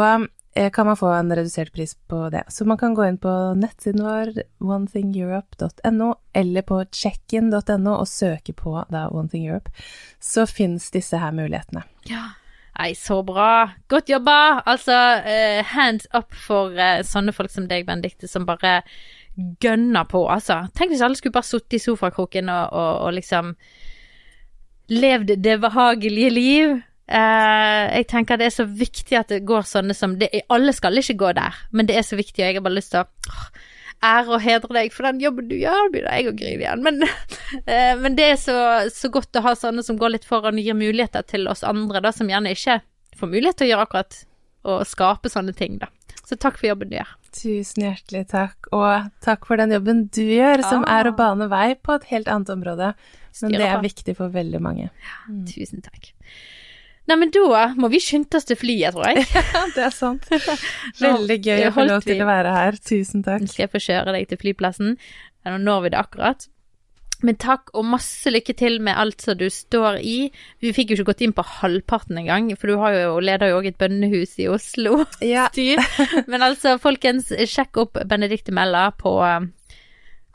[0.74, 2.44] kan man få en redusert pris på det.
[2.50, 8.74] Så man kan gå inn på nettsiden vår, onethingeurope.no, eller på checkin.no og søke på
[8.90, 9.72] da One Thing Europe.
[10.20, 11.86] Så fins disse her mulighetene.
[12.10, 12.32] Ja.
[12.80, 13.70] Nei, så bra.
[13.92, 14.64] Godt jobba!
[14.66, 14.96] Altså,
[15.26, 18.80] uh, hands up for uh, sånne folk som deg, Benedicte, som bare
[19.60, 20.62] gønner på, altså.
[20.76, 23.52] Tenk hvis alle skulle bare sittet i sofakroken og, og, og liksom
[24.90, 26.78] levd det behagelige liv.
[27.10, 31.00] Uh, jeg tenker det er så viktig at det går sånne som det, Alle skal
[31.02, 33.40] ikke gå der, men det er så viktig, og jeg har bare lyst til å
[34.06, 35.90] ære og hedre deg for den jobben du gjør.
[35.90, 36.86] Begynner jeg å grine igjen.
[36.86, 37.02] Men,
[37.66, 38.58] uh, men det er så,
[38.94, 42.04] så, godt å ha sånne som går litt foran og gir muligheter til oss andre,
[42.06, 42.80] da, som gjerne ikke
[43.20, 44.20] får mulighet til å gjøre akkurat
[44.70, 45.90] og skape sånne ting, da.
[46.30, 47.10] Så takk for jobben du gjør.
[47.34, 51.00] Tusen hjertelig takk, og takk for den jobben du gjør, som ah.
[51.00, 52.94] er å bane vei på et helt annet område.
[53.42, 54.90] Men det er viktig for veldig mange.
[55.30, 55.44] Mm.
[55.50, 56.12] Tusen takk.
[57.10, 59.26] Nei, men da må vi skynde oss til flyet, tror jeg.
[59.50, 60.30] Ja, det er sant.
[61.02, 62.78] Veldig gøy å få lov til å være her.
[62.86, 63.48] Tusen takk.
[63.50, 64.96] Skal jeg få kjøre deg til flyplassen.
[65.50, 66.50] Nå når vi det akkurat.
[67.26, 70.30] Men takk, og masse lykke til med alt som du står i.
[70.64, 73.58] Vi fikk jo ikke gått inn på halvparten engang, for du har jo, leder jo
[73.60, 75.02] òg et bønnehus i Oslo.
[75.26, 75.50] Ja.
[76.32, 79.18] Men altså, folkens, sjekk opp Benedicte Mella på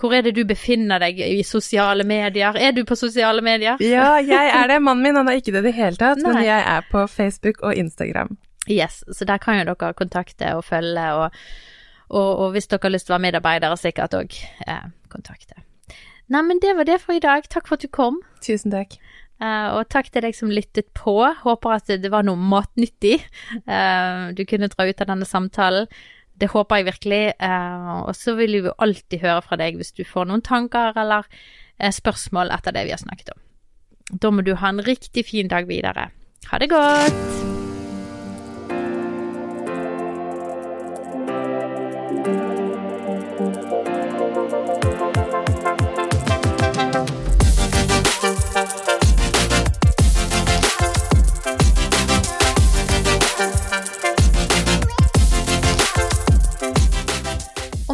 [0.01, 2.57] hvor er det du befinner deg i sosiale medier?
[2.59, 3.79] Er du på sosiale medier?
[3.83, 4.81] Ja, jeg er det.
[4.83, 6.33] Mannen min han er ikke det i det hele tatt, Nei.
[6.33, 8.35] men jeg er på Facebook og Instagram.
[8.71, 11.37] Yes, så der kan jo dere kontakte og følge, og,
[12.09, 15.61] og, og hvis dere har lyst til å være medarbeidere, sikkert òg eh, kontakte.
[16.33, 17.45] Nei, men det var det for i dag.
[17.53, 18.23] Takk for at du kom.
[18.45, 18.97] Tusen takk.
[19.43, 21.19] Uh, og takk til deg som lyttet på.
[21.43, 23.19] Håper at det var noe matnyttig
[23.69, 25.91] uh, du kunne dra ut av denne samtalen.
[26.41, 27.23] Det håper jeg virkelig.
[27.39, 31.29] Eh, og så vil vi alltid høre fra deg hvis du får noen tanker eller
[31.79, 33.43] eh, spørsmål etter det vi har snakket om.
[34.21, 36.11] Da må du ha en riktig fin dag videre.
[36.51, 37.54] Ha det godt!